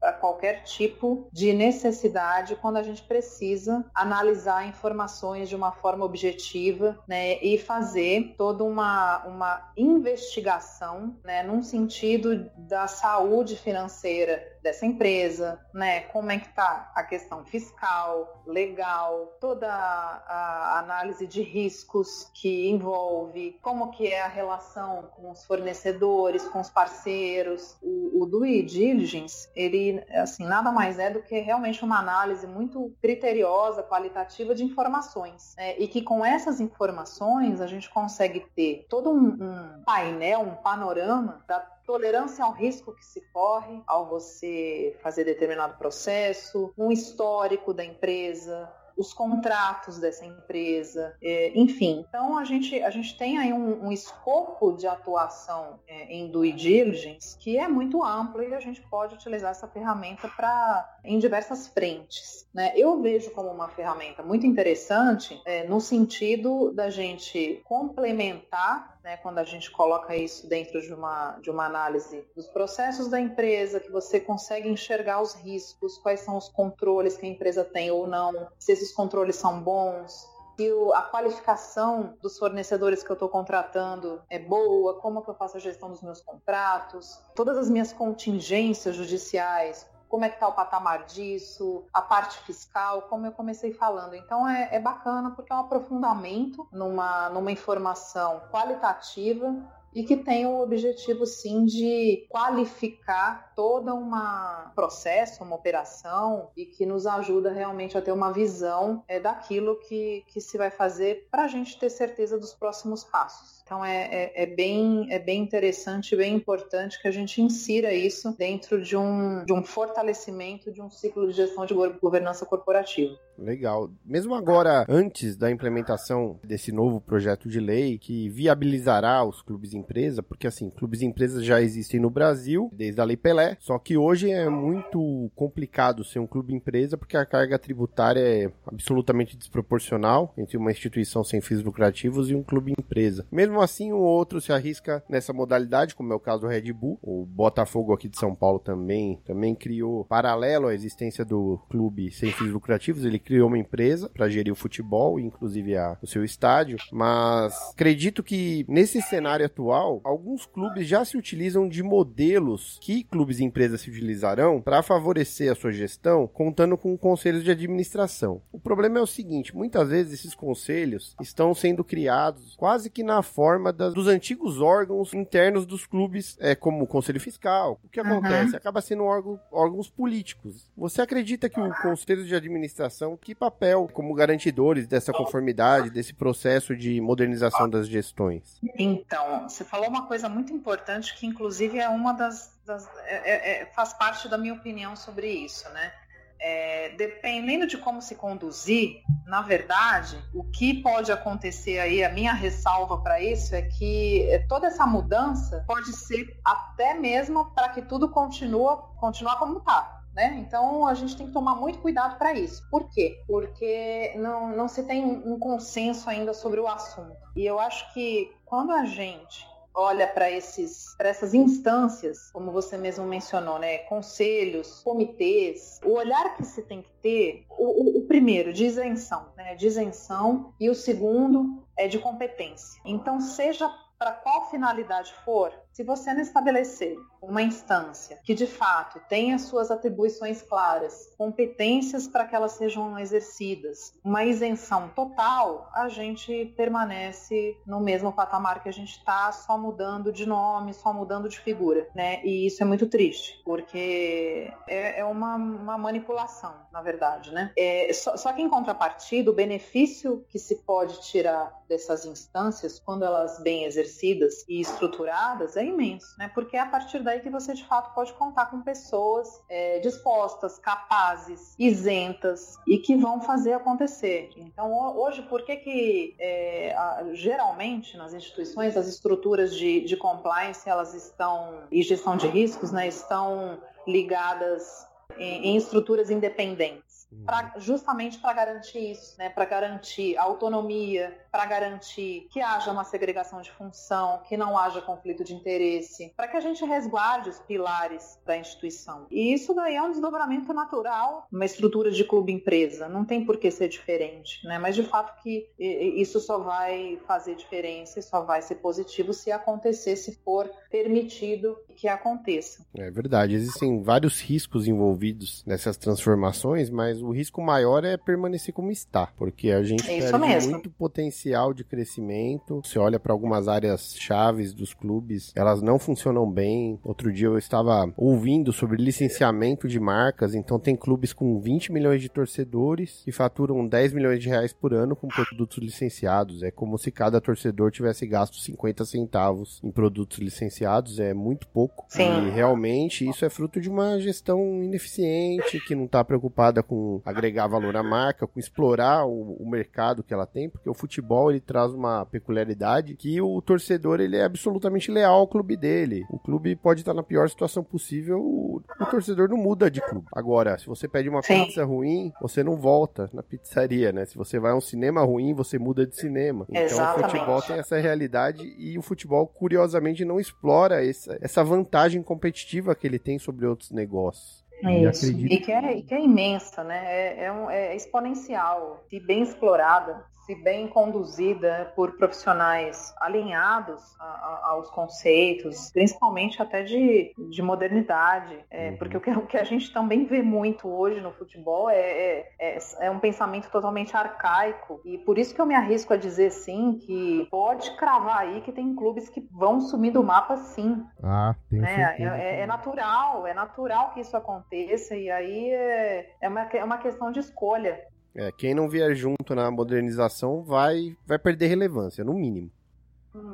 para 0.00 0.12
qualquer 0.14 0.62
tipo 0.62 1.28
de 1.32 1.52
necessidade 1.52 2.56
quando 2.56 2.78
a 2.78 2.82
gente 2.82 3.02
precisa 3.02 3.84
analisar 3.94 4.66
informações 4.66 5.48
de 5.48 5.56
uma 5.56 5.70
forma 5.70 6.04
objetiva 6.04 6.98
né, 7.06 7.38
e 7.42 7.58
fazer 7.58 8.34
toda 8.38 8.64
uma, 8.64 9.26
uma 9.26 9.72
investigação 9.76 11.16
né, 11.22 11.42
num 11.42 11.62
sentido 11.62 12.50
da 12.56 12.86
saúde 12.86 13.56
financeira 13.56 14.58
dessa 14.62 14.84
empresa, 14.84 15.60
né? 15.72 16.00
Como 16.00 16.30
é 16.30 16.38
que 16.38 16.48
tá 16.48 16.90
a 16.94 17.02
questão 17.02 17.44
fiscal, 17.44 18.42
legal, 18.46 19.36
toda 19.40 19.68
a 19.68 20.78
análise 20.78 21.26
de 21.28 21.42
riscos 21.42 22.30
que 22.34 22.68
envolve, 22.68 23.58
como 23.62 23.90
que 23.90 24.06
é 24.06 24.22
a 24.22 24.28
relação 24.28 25.10
com 25.14 25.30
os 25.30 25.44
fornecedores, 25.44 26.46
com 26.48 26.60
os 26.60 26.70
parceiros. 26.70 27.76
O, 27.82 28.22
o 28.22 28.26
due 28.26 28.62
diligence, 28.62 29.48
ele, 29.54 30.02
assim, 30.10 30.44
nada 30.44 30.72
mais 30.72 30.98
é 30.98 31.10
do 31.10 31.22
que 31.22 31.38
realmente 31.38 31.84
uma 31.84 31.98
análise 31.98 32.46
muito 32.46 32.92
criteriosa, 33.00 33.82
qualitativa 33.82 34.54
de 34.54 34.64
informações, 34.64 35.54
né? 35.56 35.78
E 35.78 35.86
que 35.86 36.02
com 36.02 36.24
essas 36.24 36.60
informações 36.60 37.60
a 37.60 37.66
gente 37.66 37.90
consegue 37.90 38.40
ter 38.56 38.86
todo 38.88 39.10
um, 39.10 39.28
um 39.28 39.82
painel, 39.84 40.40
um 40.40 40.54
panorama 40.54 41.44
da 41.46 41.60
tolerância 41.88 42.44
ao 42.44 42.52
risco 42.52 42.94
que 42.94 43.04
se 43.04 43.22
corre 43.32 43.82
ao 43.86 44.10
você 44.10 44.94
fazer 45.02 45.24
determinado 45.24 45.78
processo, 45.78 46.70
um 46.76 46.92
histórico 46.92 47.72
da 47.72 47.82
empresa, 47.82 48.70
os 48.98 49.14
contratos 49.14 49.98
dessa 49.98 50.26
empresa, 50.26 51.14
é, 51.22 51.52
enfim. 51.54 52.04
Então 52.06 52.36
a 52.36 52.44
gente, 52.44 52.82
a 52.82 52.90
gente 52.90 53.16
tem 53.16 53.38
aí 53.38 53.52
um, 53.52 53.86
um 53.86 53.92
escopo 53.92 54.72
de 54.72 54.88
atuação 54.88 55.78
é, 55.86 56.12
em 56.12 56.28
due 56.28 56.52
diligence 56.52 57.38
que 57.38 57.56
é 57.56 57.68
muito 57.68 58.02
amplo 58.02 58.42
e 58.42 58.52
a 58.52 58.60
gente 58.60 58.82
pode 58.82 59.14
utilizar 59.14 59.52
essa 59.52 59.68
ferramenta 59.68 60.28
para 60.28 60.98
em 61.04 61.18
diversas 61.18 61.68
frentes. 61.68 62.48
Né? 62.52 62.72
Eu 62.74 63.00
vejo 63.00 63.30
como 63.30 63.48
uma 63.48 63.68
ferramenta 63.68 64.22
muito 64.22 64.44
interessante 64.44 65.40
é, 65.44 65.64
no 65.68 65.80
sentido 65.80 66.72
da 66.72 66.90
gente 66.90 67.62
complementar 67.64 68.97
né, 69.08 69.16
quando 69.16 69.38
a 69.38 69.44
gente 69.44 69.70
coloca 69.70 70.14
isso 70.14 70.46
dentro 70.46 70.82
de 70.82 70.92
uma, 70.92 71.38
de 71.40 71.50
uma 71.50 71.64
análise 71.64 72.26
dos 72.36 72.46
processos 72.46 73.08
da 73.08 73.18
empresa, 73.18 73.80
que 73.80 73.90
você 73.90 74.20
consegue 74.20 74.68
enxergar 74.68 75.22
os 75.22 75.32
riscos, 75.32 75.96
quais 75.96 76.20
são 76.20 76.36
os 76.36 76.50
controles 76.50 77.16
que 77.16 77.24
a 77.24 77.28
empresa 77.28 77.64
tem 77.64 77.90
ou 77.90 78.06
não, 78.06 78.48
se 78.58 78.70
esses 78.70 78.92
controles 78.92 79.36
são 79.36 79.62
bons, 79.62 80.28
se 80.58 80.70
a 80.92 81.00
qualificação 81.00 82.18
dos 82.20 82.38
fornecedores 82.38 83.02
que 83.02 83.10
eu 83.10 83.14
estou 83.14 83.30
contratando 83.30 84.20
é 84.28 84.38
boa, 84.38 85.00
como 85.00 85.22
que 85.22 85.30
eu 85.30 85.34
faço 85.34 85.56
a 85.56 85.60
gestão 85.60 85.88
dos 85.88 86.02
meus 86.02 86.20
contratos, 86.20 87.18
todas 87.34 87.56
as 87.56 87.70
minhas 87.70 87.94
contingências 87.94 88.94
judiciais, 88.94 89.86
como 90.08 90.24
é 90.24 90.28
que 90.28 90.36
está 90.36 90.48
o 90.48 90.52
patamar 90.52 91.04
disso, 91.04 91.84
a 91.92 92.02
parte 92.02 92.38
fiscal, 92.38 93.02
como 93.02 93.26
eu 93.26 93.32
comecei 93.32 93.72
falando. 93.72 94.14
Então 94.14 94.48
é, 94.48 94.68
é 94.72 94.80
bacana 94.80 95.30
porque 95.30 95.52
é 95.52 95.56
um 95.56 95.60
aprofundamento 95.60 96.66
numa, 96.72 97.28
numa 97.30 97.52
informação 97.52 98.40
qualitativa 98.50 99.54
e 99.94 100.02
que 100.04 100.16
tem 100.16 100.46
o 100.46 100.60
objetivo 100.60 101.26
sim 101.26 101.64
de 101.64 102.26
qualificar 102.28 103.52
toda 103.54 103.94
uma 103.94 104.70
processo, 104.74 105.42
uma 105.42 105.56
operação 105.56 106.50
e 106.56 106.66
que 106.66 106.84
nos 106.84 107.06
ajuda 107.06 107.50
realmente 107.50 107.96
a 107.96 108.02
ter 108.02 108.12
uma 108.12 108.32
visão 108.32 109.02
é, 109.08 109.18
daquilo 109.18 109.76
que, 109.80 110.24
que 110.28 110.40
se 110.40 110.58
vai 110.58 110.70
fazer 110.70 111.26
para 111.30 111.44
a 111.44 111.48
gente 111.48 111.78
ter 111.78 111.90
certeza 111.90 112.38
dos 112.38 112.54
próximos 112.54 113.02
passos. 113.02 113.57
Então 113.68 113.84
é, 113.84 114.08
é, 114.10 114.44
é, 114.44 114.46
bem, 114.46 115.06
é 115.10 115.18
bem 115.18 115.42
interessante, 115.42 116.16
bem 116.16 116.34
importante 116.34 116.98
que 117.02 117.06
a 117.06 117.10
gente 117.10 117.42
insira 117.42 117.92
isso 117.92 118.34
dentro 118.34 118.82
de 118.82 118.96
um, 118.96 119.44
de 119.44 119.52
um 119.52 119.62
fortalecimento 119.62 120.72
de 120.72 120.80
um 120.80 120.88
ciclo 120.88 121.28
de 121.28 121.34
gestão 121.34 121.66
de 121.66 121.74
governança 122.00 122.46
corporativa. 122.46 123.14
Legal. 123.38 123.90
Mesmo 124.04 124.34
agora, 124.34 124.86
antes 124.88 125.36
da 125.36 125.50
implementação 125.50 126.40
desse 126.42 126.72
novo 126.72 126.98
projeto 126.98 127.46
de 127.46 127.60
lei 127.60 127.98
que 127.98 128.30
viabilizará 128.30 129.22
os 129.22 129.42
clubes 129.42 129.74
empresa, 129.74 130.22
porque 130.22 130.46
assim, 130.46 130.70
clubes 130.70 131.02
empresas 131.02 131.44
já 131.44 131.60
existem 131.60 132.00
no 132.00 132.08
Brasil 132.08 132.70
desde 132.72 133.00
a 133.00 133.04
Lei 133.04 133.18
Pelé, 133.18 133.56
só 133.60 133.78
que 133.78 133.98
hoje 133.98 134.30
é 134.30 134.48
muito 134.48 135.30
complicado 135.36 136.04
ser 136.04 136.18
um 136.18 136.26
clube 136.26 136.54
empresa 136.54 136.96
porque 136.96 137.18
a 137.18 137.26
carga 137.26 137.58
tributária 137.58 138.20
é 138.20 138.50
absolutamente 138.66 139.36
desproporcional 139.36 140.32
entre 140.36 140.56
uma 140.56 140.72
instituição 140.72 141.22
sem 141.22 141.40
fins 141.40 141.62
lucrativos 141.62 142.30
e 142.30 142.34
um 142.34 142.42
clube 142.42 142.72
empresa. 142.76 143.26
Mesmo 143.30 143.57
mesmo 143.58 143.62
assim, 143.62 143.92
um 143.92 143.98
outro 143.98 144.40
se 144.40 144.52
arrisca 144.52 145.02
nessa 145.08 145.32
modalidade, 145.32 145.94
como 145.94 146.12
é 146.12 146.16
o 146.16 146.20
caso 146.20 146.42
do 146.42 146.46
Red 146.46 146.72
Bull. 146.72 146.98
O 147.02 147.26
Botafogo 147.26 147.92
aqui 147.92 148.08
de 148.08 148.18
São 148.18 148.34
Paulo 148.34 148.58
também, 148.58 149.20
também 149.24 149.54
criou, 149.54 150.04
paralelo 150.04 150.68
à 150.68 150.74
existência 150.74 151.24
do 151.24 151.58
clube 151.68 152.10
sem 152.10 152.30
fins 152.30 152.50
lucrativos, 152.50 153.04
ele 153.04 153.18
criou 153.18 153.48
uma 153.48 153.58
empresa 153.58 154.08
para 154.08 154.28
gerir 154.28 154.52
o 154.52 154.56
futebol, 154.56 155.18
inclusive 155.18 155.76
a, 155.76 155.98
o 156.00 156.06
seu 156.06 156.24
estádio. 156.24 156.78
Mas 156.92 157.54
acredito 157.72 158.22
que 158.22 158.64
nesse 158.68 159.02
cenário 159.02 159.46
atual, 159.46 160.00
alguns 160.04 160.46
clubes 160.46 160.86
já 160.86 161.04
se 161.04 161.16
utilizam 161.16 161.68
de 161.68 161.82
modelos 161.82 162.78
que 162.80 163.02
clubes 163.02 163.40
e 163.40 163.44
empresas 163.44 163.80
se 163.80 163.90
utilizarão 163.90 164.60
para 164.60 164.82
favorecer 164.82 165.50
a 165.50 165.54
sua 165.54 165.72
gestão, 165.72 166.28
contando 166.28 166.76
com 166.76 166.96
conselhos 166.96 167.42
de 167.42 167.50
administração. 167.50 168.40
O 168.52 168.60
problema 168.60 168.98
é 168.98 169.02
o 169.02 169.06
seguinte: 169.06 169.54
muitas 169.54 169.88
vezes 169.88 170.20
esses 170.20 170.34
conselhos 170.34 171.16
estão 171.20 171.54
sendo 171.54 171.82
criados 171.82 172.54
quase 172.56 172.90
que 172.90 173.02
na 173.02 173.22
forma 173.22 173.47
forma 173.48 173.72
das, 173.72 173.94
dos 173.94 174.06
antigos 174.06 174.60
órgãos 174.60 175.14
internos 175.14 175.64
dos 175.64 175.86
clubes, 175.86 176.36
é, 176.38 176.54
como 176.54 176.84
o 176.84 176.86
Conselho 176.86 177.18
Fiscal. 177.18 177.80
O 177.82 177.88
que 177.88 177.98
acontece? 177.98 178.50
Uhum. 178.50 178.56
Acaba 178.56 178.82
sendo 178.82 179.04
órgão, 179.04 179.40
órgãos 179.50 179.88
políticos. 179.88 180.70
Você 180.76 181.00
acredita 181.00 181.48
que 181.48 181.58
o 181.58 181.74
Conselho 181.80 182.26
de 182.26 182.34
Administração, 182.34 183.16
que 183.16 183.34
papel 183.34 183.88
como 183.90 184.12
garantidores 184.12 184.86
dessa 184.86 185.14
conformidade, 185.14 185.88
desse 185.88 186.12
processo 186.12 186.76
de 186.76 187.00
modernização 187.00 187.70
das 187.70 187.88
gestões? 187.88 188.60
Então, 188.78 189.48
você 189.48 189.64
falou 189.64 189.88
uma 189.88 190.06
coisa 190.06 190.28
muito 190.28 190.52
importante 190.52 191.16
que, 191.16 191.26
inclusive, 191.26 191.78
é 191.78 191.88
uma 191.88 192.12
das. 192.12 192.54
das 192.66 192.86
é, 193.06 193.30
é, 193.30 193.62
é 193.62 193.66
faz 193.66 193.94
parte 193.94 194.28
da 194.28 194.36
minha 194.36 194.52
opinião 194.52 194.94
sobre 194.94 195.26
isso, 195.26 195.66
né? 195.70 195.90
É, 196.40 196.90
dependendo 196.90 197.66
de 197.66 197.76
como 197.78 198.00
se 198.00 198.14
conduzir, 198.14 199.02
na 199.26 199.42
verdade, 199.42 200.22
o 200.32 200.44
que 200.44 200.82
pode 200.82 201.10
acontecer 201.12 201.78
aí, 201.78 202.02
a 202.02 202.10
minha 202.10 202.32
ressalva 202.32 202.98
para 202.98 203.20
isso 203.20 203.54
é 203.54 203.62
que 203.62 204.28
é, 204.30 204.38
toda 204.48 204.66
essa 204.66 204.86
mudança 204.86 205.64
pode 205.66 205.92
ser 205.92 206.38
até 206.44 206.94
mesmo 206.94 207.46
para 207.52 207.68
que 207.70 207.82
tudo 207.82 208.08
continue, 208.08 208.78
continue 208.96 209.36
como 209.36 209.58
está. 209.58 209.96
Né? 210.14 210.36
Então 210.38 210.86
a 210.86 210.94
gente 210.94 211.16
tem 211.16 211.26
que 211.26 211.32
tomar 211.32 211.54
muito 211.54 211.78
cuidado 211.78 212.18
para 212.18 212.32
isso. 212.32 212.66
Por 212.70 212.90
quê? 212.90 213.22
Porque 213.26 214.14
não, 214.16 214.56
não 214.56 214.66
se 214.66 214.82
tem 214.82 215.04
um 215.04 215.38
consenso 215.38 216.10
ainda 216.10 216.34
sobre 216.34 216.58
o 216.58 216.66
assunto. 216.66 217.16
E 217.36 217.46
eu 217.46 217.60
acho 217.60 217.92
que 217.92 218.32
quando 218.44 218.72
a 218.72 218.84
gente 218.84 219.46
olha 219.78 220.08
para 220.08 220.28
esses 220.30 220.94
para 220.96 221.08
essas 221.08 221.32
instâncias, 221.32 222.30
como 222.32 222.50
você 222.50 222.76
mesmo 222.76 223.06
mencionou, 223.06 223.58
né, 223.58 223.78
conselhos, 223.78 224.82
comitês, 224.82 225.80
o 225.84 225.92
olhar 225.92 226.36
que 226.36 226.44
se 226.44 226.62
tem 226.62 226.82
que 226.82 226.92
ter, 227.00 227.46
o, 227.48 227.98
o, 227.98 227.98
o 227.98 228.06
primeiro 228.06 228.52
de 228.52 228.64
isenção, 228.64 229.28
né, 229.36 229.54
de 229.54 229.66
isenção 229.68 230.52
e 230.58 230.68
o 230.68 230.74
segundo 230.74 231.62
é 231.76 231.86
de 231.86 231.98
competência. 231.98 232.80
Então 232.84 233.20
seja 233.20 233.72
para 233.96 234.12
qual 234.12 234.50
finalidade 234.50 235.12
for, 235.24 235.52
se 235.78 235.84
você 235.84 236.12
não 236.12 236.22
estabelecer 236.22 236.98
uma 237.22 237.40
instância 237.40 238.18
que 238.24 238.34
de 238.34 238.48
fato 238.48 239.00
tenha 239.08 239.38
suas 239.38 239.70
atribuições 239.70 240.42
claras, 240.42 241.14
competências 241.16 242.08
para 242.08 242.24
que 242.24 242.34
elas 242.34 242.52
sejam 242.52 242.98
exercidas, 242.98 243.92
uma 244.02 244.24
isenção 244.24 244.88
total, 244.88 245.70
a 245.72 245.88
gente 245.88 246.52
permanece 246.56 247.56
no 247.64 247.78
mesmo 247.78 248.12
patamar 248.12 248.60
que 248.60 248.68
a 248.68 248.72
gente 248.72 248.98
está, 248.98 249.30
só 249.30 249.56
mudando 249.56 250.12
de 250.12 250.26
nome, 250.26 250.74
só 250.74 250.92
mudando 250.92 251.28
de 251.28 251.38
figura, 251.38 251.86
né? 251.94 252.24
E 252.24 252.44
isso 252.46 252.60
é 252.60 252.66
muito 252.66 252.88
triste, 252.88 253.40
porque 253.44 254.52
é, 254.66 254.98
é 254.98 255.04
uma, 255.04 255.36
uma, 255.36 255.78
manipulação, 255.78 256.54
na 256.72 256.82
verdade, 256.82 257.32
né? 257.32 257.52
É, 257.56 257.92
só, 257.92 258.16
só 258.16 258.32
que 258.32 258.42
em 258.42 258.48
contrapartida, 258.48 259.30
o 259.30 259.34
benefício 259.34 260.24
que 260.28 260.40
se 260.40 260.56
pode 260.56 261.00
tirar 261.02 261.56
dessas 261.68 262.04
instâncias, 262.04 262.80
quando 262.80 263.04
elas 263.04 263.40
bem 263.40 263.64
exercidas 263.64 264.44
e 264.48 264.60
estruturadas, 264.60 265.56
é 265.56 265.67
imenso, 265.68 266.14
né? 266.18 266.30
Porque 266.34 266.56
é 266.56 266.60
a 266.60 266.66
partir 266.66 267.00
daí 267.00 267.20
que 267.20 267.30
você 267.30 267.54
de 267.54 267.64
fato 267.64 267.94
pode 267.94 268.12
contar 268.14 268.46
com 268.46 268.60
pessoas 268.62 269.42
é, 269.48 269.78
dispostas, 269.80 270.58
capazes, 270.58 271.54
isentas 271.58 272.56
e 272.66 272.78
que 272.78 272.96
vão 272.96 273.20
fazer 273.20 273.52
acontecer. 273.52 274.30
Então, 274.36 274.72
hoje, 274.96 275.22
por 275.22 275.42
que 275.42 275.56
que 275.56 276.16
é, 276.18 276.74
geralmente 277.12 277.96
nas 277.96 278.12
instituições 278.12 278.76
as 278.76 278.86
estruturas 278.86 279.54
de, 279.54 279.80
de 279.80 279.96
compliance 279.96 280.68
elas 280.68 280.94
estão 280.94 281.62
e 281.70 281.82
gestão 281.82 282.16
de 282.16 282.26
riscos, 282.26 282.72
né, 282.72 282.88
estão 282.88 283.58
ligadas 283.86 284.86
em, 285.16 285.48
em 285.48 285.56
estruturas 285.56 286.10
independentes, 286.10 286.87
pra, 287.24 287.54
justamente 287.58 288.18
para 288.18 288.32
garantir 288.32 288.92
isso, 288.92 289.16
né, 289.18 289.28
para 289.28 289.44
garantir 289.44 290.16
autonomia, 290.16 291.16
para 291.30 291.46
garantir 291.46 292.26
que 292.30 292.40
haja 292.40 292.70
uma 292.70 292.84
segregação 292.84 293.40
de 293.40 293.50
função, 293.50 294.22
que 294.28 294.36
não 294.36 294.56
haja 294.58 294.80
conflito 294.80 295.24
de 295.24 295.34
interesse, 295.34 296.12
para 296.16 296.28
que 296.28 296.36
a 296.36 296.40
gente 296.40 296.64
resguarde 296.64 297.30
os 297.30 297.38
pilares 297.40 298.18
da 298.24 298.36
instituição. 298.36 299.06
E 299.10 299.32
isso 299.32 299.54
daí 299.54 299.76
é 299.76 299.82
um 299.82 299.90
desdobramento 299.90 300.52
natural, 300.52 301.26
uma 301.30 301.44
estrutura 301.44 301.90
de 301.90 302.04
clube-empresa, 302.04 302.88
não 302.88 303.04
tem 303.04 303.24
por 303.24 303.36
que 303.36 303.50
ser 303.50 303.68
diferente, 303.68 304.46
né? 304.46 304.58
Mas 304.58 304.74
de 304.74 304.82
fato 304.82 305.20
que 305.22 305.50
isso 305.58 306.20
só 306.20 306.38
vai 306.38 306.98
fazer 307.06 307.34
diferença 307.34 307.98
e 307.98 308.02
só 308.02 308.22
vai 308.22 308.42
ser 308.42 308.56
positivo 308.56 309.12
se 309.12 309.30
acontecer, 309.32 309.96
se 309.96 310.16
for 310.16 310.50
permitido 310.70 311.58
que 311.78 311.88
aconteça. 311.88 312.64
É 312.76 312.90
verdade, 312.90 313.34
existem 313.34 313.82
vários 313.82 314.20
riscos 314.20 314.66
envolvidos 314.66 315.44
nessas 315.46 315.76
transformações, 315.76 316.70
mas 316.70 317.00
o 317.00 317.10
risco 317.10 317.40
maior 317.40 317.84
é 317.84 317.96
permanecer 317.96 318.52
como 318.52 318.70
está, 318.70 319.06
porque 319.16 319.50
a 319.50 319.62
gente 319.62 319.88
é 319.90 320.00
perde 320.00 320.18
mesmo. 320.18 320.50
muito 320.52 320.70
potencial 320.70 321.28
potencial 321.28 321.54
de 321.54 321.64
crescimento. 321.64 322.60
Você 322.64 322.78
olha 322.78 322.98
para 322.98 323.12
algumas 323.12 323.48
áreas 323.48 323.94
chaves 323.98 324.52
dos 324.52 324.74
clubes, 324.74 325.32
elas 325.34 325.62
não 325.62 325.78
funcionam 325.78 326.30
bem. 326.30 326.78
Outro 326.82 327.12
dia 327.12 327.26
eu 327.26 327.38
estava 327.38 327.92
ouvindo 327.96 328.52
sobre 328.52 328.82
licenciamento 328.82 329.68
de 329.68 329.78
marcas, 329.78 330.34
então 330.34 330.58
tem 330.58 330.76
clubes 330.76 331.12
com 331.12 331.40
20 331.40 331.72
milhões 331.72 332.00
de 332.00 332.08
torcedores 332.08 333.02
que 333.04 333.12
faturam 333.12 333.66
10 333.66 333.92
milhões 333.92 334.20
de 334.20 334.28
reais 334.28 334.52
por 334.52 334.74
ano 334.74 334.96
com 334.96 335.08
produtos 335.08 335.58
licenciados. 335.58 336.42
É 336.42 336.50
como 336.50 336.78
se 336.78 336.90
cada 336.90 337.20
torcedor 337.20 337.70
tivesse 337.70 338.06
gasto 338.06 338.36
50 338.36 338.84
centavos 338.84 339.60
em 339.62 339.70
produtos 339.70 340.18
licenciados, 340.18 340.98
é 340.98 341.14
muito 341.14 341.46
pouco. 341.48 341.67
Sim. 341.88 342.26
E 342.26 342.30
realmente 342.30 343.08
isso 343.08 343.24
é 343.24 343.30
fruto 343.30 343.60
de 343.60 343.68
uma 343.68 343.98
gestão 343.98 344.62
ineficiente 344.62 345.60
que 345.60 345.74
não 345.74 345.84
está 345.84 346.04
preocupada 346.04 346.62
com 346.62 347.00
agregar 347.04 347.46
valor 347.46 347.76
à 347.76 347.82
marca, 347.82 348.26
com 348.26 348.38
explorar 348.38 349.06
o, 349.06 349.36
o 349.40 349.48
mercado 349.48 350.02
que 350.02 350.12
ela 350.12 350.26
tem, 350.26 350.48
porque 350.48 350.68
o 350.68 350.74
futebol 350.74 350.98
futebol 350.98 351.30
ele 351.30 351.40
traz 351.40 351.72
uma 351.72 352.04
peculiaridade 352.06 352.94
que 352.94 353.20
o 353.20 353.40
torcedor 353.40 354.00
ele 354.00 354.16
é 354.16 354.24
absolutamente 354.24 354.90
leal 354.90 355.20
ao 355.20 355.28
clube 355.28 355.56
dele. 355.56 356.04
O 356.10 356.18
clube 356.18 356.56
pode 356.56 356.80
estar 356.80 356.94
na 356.94 357.02
pior 357.02 357.28
situação 357.28 357.62
possível, 357.62 358.18
o, 358.20 358.62
o 358.80 358.86
torcedor 358.86 359.28
não 359.28 359.36
muda 359.36 359.70
de 359.70 359.80
clube. 359.80 360.06
Agora, 360.12 360.58
se 360.58 360.66
você 360.66 360.88
pede 360.88 361.08
uma 361.08 361.22
Sim. 361.22 361.44
pizza 361.44 361.64
ruim, 361.64 362.12
você 362.20 362.42
não 362.42 362.56
volta 362.56 363.08
na 363.12 363.22
pizzaria, 363.22 363.92
né? 363.92 364.04
Se 364.04 364.16
você 364.16 364.38
vai 364.38 364.52
a 364.52 364.56
um 364.56 364.60
cinema 364.60 365.02
ruim, 365.02 365.34
você 365.34 365.58
muda 365.58 365.86
de 365.86 365.96
cinema. 365.96 366.46
Então 366.48 366.62
Exatamente. 366.62 367.06
o 367.06 367.10
futebol 367.10 367.42
tem 367.42 367.56
essa 367.58 367.78
realidade 367.78 368.42
e 368.58 368.78
o 368.78 368.82
futebol, 368.82 369.26
curiosamente, 369.26 370.04
não 370.04 370.18
explora 370.18 370.84
essa, 370.84 371.16
essa 371.20 371.44
vantagem 371.44 371.57
competitiva 372.02 372.74
que 372.74 372.86
ele 372.86 372.98
tem 372.98 373.18
sobre 373.18 373.46
outros 373.46 373.70
negócios. 373.70 374.44
Isso. 374.62 375.06
E, 375.12 375.38
que 375.38 375.52
é, 375.52 375.76
e 375.76 375.82
que 375.82 375.94
é 375.94 376.00
imensa, 376.02 376.64
né? 376.64 376.84
É, 376.84 377.24
é, 377.24 377.32
um, 377.32 377.48
é 377.48 377.76
exponencial, 377.76 378.84
se 378.90 378.98
bem 378.98 379.22
explorada 379.22 380.04
se 380.28 380.34
bem 380.34 380.68
conduzida 380.68 381.72
por 381.74 381.96
profissionais 381.96 382.94
alinhados 383.00 383.82
a, 383.98 384.04
a, 384.04 384.48
aos 384.50 384.70
conceitos, 384.70 385.72
principalmente 385.72 386.42
até 386.42 386.62
de, 386.62 387.14
de 387.30 387.40
modernidade, 387.40 388.38
é, 388.50 388.68
uhum. 388.68 388.76
porque 388.76 388.96
o 388.98 389.00
que, 389.00 389.10
o 389.10 389.26
que, 389.26 389.38
a 389.38 389.44
gente 389.44 389.72
também 389.72 390.04
vê 390.04 390.20
muito 390.20 390.68
hoje 390.68 391.00
no 391.00 391.12
futebol 391.12 391.70
é, 391.70 391.78
é, 391.78 392.32
é, 392.38 392.58
é, 392.80 392.90
um 392.90 392.98
pensamento 392.98 393.50
totalmente 393.50 393.96
arcaico 393.96 394.82
e 394.84 394.98
por 394.98 395.16
isso 395.16 395.34
que 395.34 395.40
eu 395.40 395.46
me 395.46 395.54
arrisco 395.54 395.94
a 395.94 395.96
dizer 395.96 396.30
sim 396.30 396.78
que 396.78 397.26
pode 397.30 397.74
cravar 397.78 398.18
aí 398.18 398.42
que 398.42 398.52
tem 398.52 398.74
clubes 398.74 399.08
que 399.08 399.26
vão 399.32 399.62
sumir 399.62 399.92
do 399.92 400.04
mapa 400.04 400.36
sim. 400.36 400.84
Ah, 401.02 401.34
tem 401.48 401.60
né? 401.60 401.96
É, 401.98 402.04
é, 402.04 402.40
é, 402.40 402.46
natural, 402.46 403.26
é 403.26 403.32
natural 403.32 403.92
que 403.94 404.00
isso 404.00 404.14
aconteça 404.14 404.94
e 404.94 405.10
aí 405.10 405.50
é, 405.52 406.10
é, 406.20 406.28
uma, 406.28 406.42
é 406.42 406.62
uma 406.62 406.76
questão 406.76 407.10
de 407.10 407.20
escolha. 407.20 407.80
É, 408.14 408.32
quem 408.32 408.54
não 408.54 408.68
vier 408.68 408.94
junto 408.94 409.34
na 409.34 409.50
modernização 409.50 410.42
vai, 410.42 410.96
vai 411.06 411.18
perder 411.18 411.48
relevância, 411.48 412.04
no 412.04 412.14
mínimo. 412.14 412.50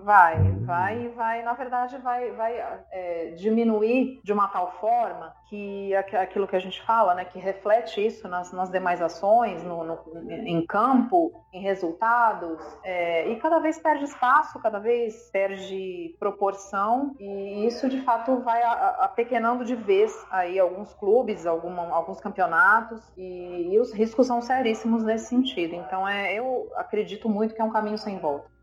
Vai, 0.02 0.52
vai, 0.60 1.08
vai, 1.08 1.42
na 1.42 1.52
verdade, 1.54 1.96
vai, 1.98 2.30
vai 2.32 2.56
é, 2.90 3.30
diminuir 3.36 4.20
de 4.22 4.32
uma 4.32 4.48
tal 4.48 4.72
forma 4.80 5.34
que 5.48 5.94
aquilo 5.94 6.46
que 6.46 6.56
a 6.56 6.60
gente 6.60 6.82
fala, 6.82 7.14
né, 7.14 7.24
que 7.24 7.38
reflete 7.38 8.04
isso 8.04 8.28
nas, 8.28 8.52
nas 8.52 8.70
demais 8.70 9.00
ações, 9.00 9.62
no, 9.62 9.84
no, 9.84 10.30
em 10.30 10.64
campo, 10.66 11.32
em 11.52 11.60
resultados, 11.60 12.60
é, 12.82 13.28
e 13.28 13.36
cada 13.36 13.58
vez 13.60 13.78
perde 13.78 14.04
espaço, 14.04 14.58
cada 14.60 14.78
vez 14.78 15.30
perde 15.30 16.16
proporção, 16.18 17.14
e 17.18 17.66
isso 17.66 17.88
de 17.88 18.00
fato 18.02 18.40
vai 18.40 18.62
apequenando 18.62 19.64
de 19.64 19.74
vez 19.74 20.12
aí 20.30 20.58
alguns 20.58 20.92
clubes, 20.94 21.46
alguns 21.46 22.20
campeonatos, 22.20 23.00
e, 23.16 23.72
e 23.72 23.78
os 23.78 23.92
riscos 23.92 24.26
são 24.26 24.40
seríssimos 24.40 25.02
nesse 25.04 25.26
sentido. 25.26 25.74
Então, 25.74 26.06
é, 26.06 26.34
eu 26.34 26.70
acredito 26.76 27.28
muito 27.28 27.54
que 27.54 27.60
é 27.60 27.64
um 27.64 27.70
caminho 27.70 27.98
sem 27.98 28.18
volta. 28.18 28.53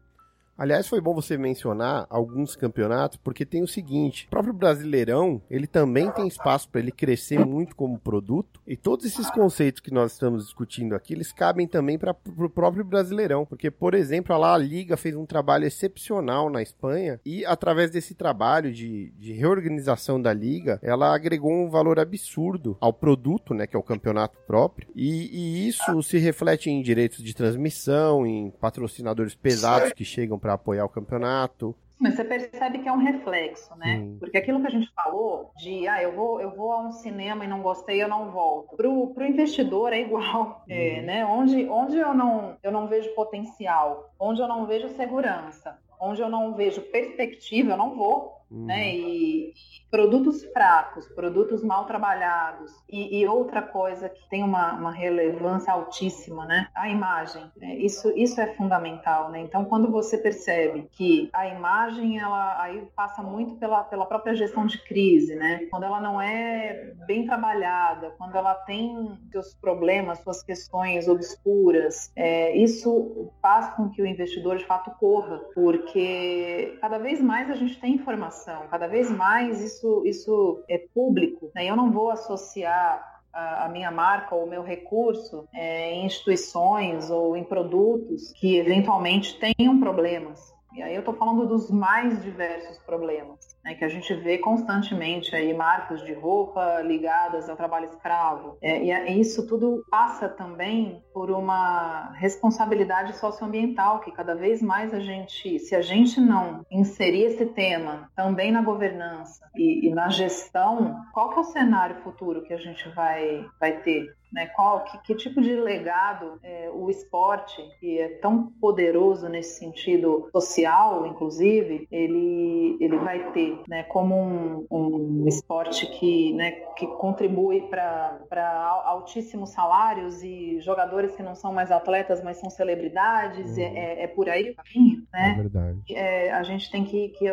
Aliás, 0.61 0.87
foi 0.87 1.01
bom 1.01 1.15
você 1.15 1.39
mencionar 1.39 2.05
alguns 2.07 2.55
campeonatos, 2.55 3.17
porque 3.17 3.43
tem 3.43 3.63
o 3.63 3.67
seguinte: 3.67 4.27
o 4.27 4.29
próprio 4.29 4.53
Brasileirão, 4.53 5.41
ele 5.49 5.65
também 5.65 6.11
tem 6.11 6.27
espaço 6.27 6.69
para 6.69 6.79
ele 6.79 6.91
crescer 6.91 7.43
muito 7.43 7.75
como 7.75 7.97
produto, 7.97 8.61
e 8.67 8.77
todos 8.77 9.07
esses 9.07 9.27
conceitos 9.31 9.81
que 9.81 9.91
nós 9.91 10.11
estamos 10.11 10.45
discutindo 10.45 10.93
aqui, 10.93 11.15
eles 11.15 11.31
cabem 11.31 11.67
também 11.67 11.97
para 11.97 12.15
o 12.37 12.47
próprio 12.47 12.85
Brasileirão, 12.85 13.43
porque, 13.43 13.71
por 13.71 13.95
exemplo, 13.95 14.35
a 14.35 14.37
La 14.37 14.55
Liga 14.55 14.95
fez 14.95 15.15
um 15.15 15.25
trabalho 15.25 15.65
excepcional 15.65 16.47
na 16.47 16.61
Espanha, 16.61 17.19
e 17.25 17.43
através 17.43 17.89
desse 17.89 18.13
trabalho 18.13 18.71
de, 18.71 19.11
de 19.17 19.33
reorganização 19.33 20.21
da 20.21 20.31
liga, 20.31 20.79
ela 20.83 21.11
agregou 21.11 21.51
um 21.51 21.71
valor 21.71 21.97
absurdo 21.97 22.77
ao 22.79 22.93
produto, 22.93 23.55
né, 23.55 23.65
que 23.65 23.75
é 23.75 23.79
o 23.79 23.83
campeonato 23.83 24.37
próprio, 24.45 24.87
e, 24.95 25.25
e 25.35 25.67
isso 25.67 26.03
se 26.03 26.19
reflete 26.19 26.69
em 26.69 26.83
direitos 26.83 27.23
de 27.23 27.33
transmissão, 27.33 28.27
em 28.27 28.51
patrocinadores 28.51 29.33
pesados 29.33 29.91
que 29.93 30.05
chegam 30.05 30.37
para 30.37 30.50
para 30.51 30.55
apoiar 30.55 30.85
o 30.85 30.89
campeonato. 30.89 31.75
Mas 31.99 32.15
você 32.15 32.23
percebe 32.23 32.79
que 32.79 32.89
é 32.89 32.91
um 32.91 32.97
reflexo, 32.97 33.75
né? 33.75 34.15
Porque 34.19 34.37
aquilo 34.37 34.59
que 34.59 34.67
a 34.67 34.71
gente 34.71 34.91
falou 34.93 35.51
de, 35.55 35.87
ah, 35.87 36.01
eu 36.01 36.15
vou, 36.15 36.41
eu 36.41 36.49
vou 36.49 36.71
a 36.71 36.81
um 36.81 36.91
cinema 36.91 37.45
e 37.45 37.47
não 37.47 37.61
gostei, 37.61 38.01
eu 38.01 38.07
não 38.07 38.31
volto. 38.31 38.75
Pro, 38.75 39.13
pro 39.13 39.25
investidor 39.25 39.93
é 39.93 40.01
igual, 40.01 40.63
é, 40.67 40.97
uhum. 40.97 41.05
né? 41.05 41.25
Onde, 41.25 41.69
onde 41.69 41.97
eu, 41.97 42.13
não, 42.13 42.57
eu 42.63 42.71
não 42.71 42.87
vejo 42.87 43.13
potencial, 43.13 44.11
onde 44.19 44.41
eu 44.41 44.47
não 44.47 44.65
vejo 44.65 44.89
segurança, 44.89 45.77
onde 45.99 46.21
eu 46.21 46.29
não 46.29 46.55
vejo 46.55 46.81
perspectiva, 46.81 47.71
eu 47.71 47.77
não 47.77 47.95
vou 47.95 48.40
uhum. 48.51 48.65
né? 48.65 48.95
E, 48.95 49.53
produtos 49.91 50.43
fracos, 50.45 51.07
produtos 51.09 51.61
mal 51.61 51.85
trabalhados 51.85 52.71
e, 52.89 53.19
e 53.19 53.27
outra 53.27 53.61
coisa 53.61 54.07
que 54.07 54.27
tem 54.29 54.41
uma, 54.41 54.73
uma, 54.73 54.91
relevância 54.91 55.73
altíssima, 55.73 56.45
né? 56.45 56.69
A 56.73 56.89
imagem. 56.89 57.43
É, 57.61 57.75
isso, 57.75 58.09
isso 58.15 58.39
é 58.39 58.47
fundamental, 58.55 59.29
né? 59.29 59.41
Então, 59.41 59.65
quando 59.65 59.91
você 59.91 60.17
percebe 60.17 60.87
que 60.93 61.29
a 61.33 61.47
imagem, 61.47 62.17
ela 62.17 62.61
aí 62.61 62.87
passa 62.95 63.21
muito 63.21 63.55
pela, 63.55 63.83
pela 63.83 64.05
própria 64.05 64.33
gestão 64.33 64.65
de 64.65 64.81
crise, 64.83 65.35
né? 65.35 65.67
Quando 65.69 65.83
ela 65.83 65.99
não 65.99 66.21
é 66.21 66.93
bem 67.05 67.25
trabalhada, 67.25 68.11
quando 68.17 68.35
ela 68.37 68.55
tem 68.55 69.19
seus 69.31 69.53
problemas, 69.55 70.19
suas 70.19 70.41
questões 70.41 71.07
obscuras, 71.09 72.11
é, 72.15 72.55
isso 72.55 73.29
faz 73.41 73.73
com 73.75 73.89
que 73.89 74.01
o 74.01 74.07
investidor 74.07 74.57
de 74.57 74.65
fato 74.65 74.91
corra, 74.91 75.39
porque 75.53 76.77
cada 76.79 76.97
vez 76.97 77.19
mais 77.21 77.49
a 77.49 77.55
gente 77.55 77.79
tem 77.79 77.95
informação, 77.95 78.40
cada 78.69 78.87
vez 78.87 79.09
mais 79.11 79.61
isso 79.61 79.81
isso, 79.81 80.03
isso 80.05 80.63
é 80.69 80.77
público, 80.77 81.51
né? 81.55 81.65
eu 81.65 81.75
não 81.75 81.91
vou 81.91 82.11
associar 82.11 83.09
a, 83.33 83.69
minha 83.69 83.89
marca 83.89 84.35
ou 84.35 84.45
o 84.45 84.49
meu 84.49 84.61
recurso 84.61 85.47
é, 85.53 85.93
em 85.93 86.05
instituições 86.05 87.09
ou 87.09 87.35
em 87.35 87.43
produtos 87.43 88.31
que 88.33 88.57
eventualmente 88.57 89.39
tenham 89.39 89.79
problemas. 89.79 90.53
E 90.73 90.81
aí 90.81 90.93
eu 90.93 90.99
estou 90.99 91.13
falando 91.13 91.47
dos 91.47 91.69
mais 91.69 92.21
diversos 92.21 92.77
problemas 92.79 93.40
né, 93.63 93.75
que 93.75 93.85
a 93.85 93.89
gente 93.89 94.13
vê 94.15 94.37
constantemente 94.37 95.35
aí 95.35 95.53
marcas 95.53 96.03
de 96.03 96.13
roupa 96.13 96.81
ligadas 96.81 97.49
ao 97.49 97.55
trabalho 97.55 97.85
escravo. 97.85 98.57
É, 98.61 98.83
e 98.83 99.19
isso 99.19 99.47
tudo 99.47 99.85
passa 99.89 100.27
também 100.27 101.03
por 101.13 101.31
uma 101.31 102.11
responsabilidade 102.13 103.15
socioambiental 103.17 103.99
que 103.99 104.11
cada 104.11 104.35
vez 104.35 104.61
mais 104.61 104.93
a 104.93 104.99
gente, 104.99 105.59
se 105.59 105.75
a 105.75 105.81
gente 105.81 106.19
não 106.19 106.65
inserir 106.71 107.23
esse 107.23 107.45
tema 107.45 108.09
também 108.15 108.51
na 108.51 108.61
governança 108.61 109.49
e, 109.55 109.87
e 109.87 109.93
na 109.93 110.09
gestão, 110.09 110.95
qual 111.13 111.29
que 111.29 111.37
é 111.37 111.41
o 111.41 111.45
cenário 111.45 112.01
futuro 112.03 112.43
que 112.43 112.53
a 112.53 112.57
gente 112.57 112.87
vai, 112.89 113.45
vai 113.59 113.79
ter? 113.81 114.15
Né, 114.31 114.47
qual, 114.47 114.83
que, 114.85 114.97
que, 114.99 115.15
tipo 115.15 115.41
de 115.41 115.53
legado 115.55 116.39
é, 116.41 116.69
o 116.73 116.89
esporte, 116.89 117.61
que 117.79 117.99
é 117.99 118.07
tão 118.07 118.47
poderoso 118.61 119.27
nesse 119.27 119.59
sentido 119.59 120.29
social, 120.31 121.05
inclusive, 121.05 121.87
ele, 121.91 122.77
ele 122.79 122.97
vai 122.97 123.31
ter 123.31 123.59
né, 123.67 123.83
como 123.83 124.15
um, 124.15 124.65
um 124.71 125.27
esporte 125.27 125.85
que, 125.87 126.33
né, 126.33 126.51
que 126.75 126.87
contribui 126.87 127.61
para 127.61 128.81
altíssimos 128.85 129.49
salários 129.49 130.23
e 130.23 130.59
jogadores 130.61 131.15
que 131.15 131.23
não 131.23 131.35
são 131.35 131.53
mais 131.53 131.71
atletas, 131.71 132.23
mas 132.23 132.37
são 132.37 132.49
celebridades, 132.49 133.57
uhum. 133.57 133.63
é, 133.63 134.03
é, 134.03 134.07
por 134.07 134.29
aí 134.29 134.51
o 134.51 134.55
caminho, 134.55 135.03
né? 135.11 135.31
É 135.31 135.41
verdade. 135.41 135.79
É, 135.89 136.31
a 136.31 136.43
gente 136.43 136.71
tem 136.71 136.83
que, 136.83 137.09
que 137.09 137.25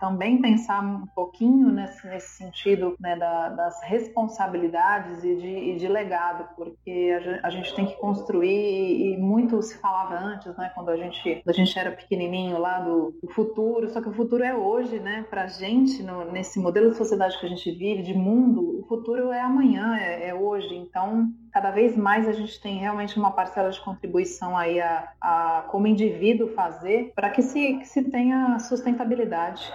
também 0.00 0.40
pensar 0.40 0.82
um 0.82 1.06
pouquinho 1.14 1.70
nesse, 1.70 2.06
nesse 2.06 2.36
sentido 2.36 2.94
né, 3.00 3.16
da, 3.16 3.48
das 3.50 3.82
responsabilidades 3.84 5.24
e 5.24 5.36
de, 5.36 5.48
e 5.48 5.76
de 5.76 5.88
legado, 5.88 6.41
porque 6.56 7.40
a, 7.42 7.50
gente 7.50 7.74
tem 7.74 7.86
que 7.86 7.96
construir, 7.96 9.12
e 9.12 9.16
muito 9.16 9.60
se 9.62 9.78
falava 9.78 10.18
antes, 10.18 10.56
né, 10.56 10.70
quando 10.74 10.90
a 10.90 10.96
gente, 10.96 11.42
a 11.46 11.52
gente 11.52 11.78
era 11.78 11.90
pequenininho 11.90 12.58
lá 12.58 12.80
do, 12.80 13.14
do 13.22 13.28
futuro, 13.32 13.88
só 13.90 14.00
que 14.00 14.08
o 14.08 14.12
futuro 14.12 14.42
é 14.42 14.54
hoje, 14.54 14.98
né, 15.00 15.24
para 15.28 15.46
gente, 15.46 16.02
no, 16.02 16.30
nesse 16.30 16.58
modelo 16.58 16.90
de 16.90 16.96
sociedade 16.96 17.38
que 17.38 17.46
a 17.46 17.48
gente 17.48 17.70
vive, 17.70 18.02
de 18.02 18.14
mundo, 18.14 18.80
o 18.80 18.86
futuro 18.86 19.30
é 19.30 19.40
amanhã, 19.40 19.96
é, 19.96 20.28
é, 20.28 20.34
hoje. 20.34 20.74
Então, 20.74 21.30
cada 21.52 21.70
vez 21.70 21.96
mais 21.96 22.28
a 22.28 22.32
gente 22.32 22.60
tem 22.60 22.78
realmente 22.78 23.18
uma 23.18 23.30
parcela 23.30 23.70
de 23.70 23.80
contribuição 23.80 24.56
aí 24.56 24.80
a, 24.80 25.08
a 25.20 25.64
como 25.70 25.86
indivíduo 25.86 26.48
fazer 26.48 27.12
para 27.14 27.30
que 27.30 27.42
se, 27.42 27.74
que 27.78 27.86
se 27.86 28.10
tenha 28.10 28.58
sustentabilidade. 28.58 29.72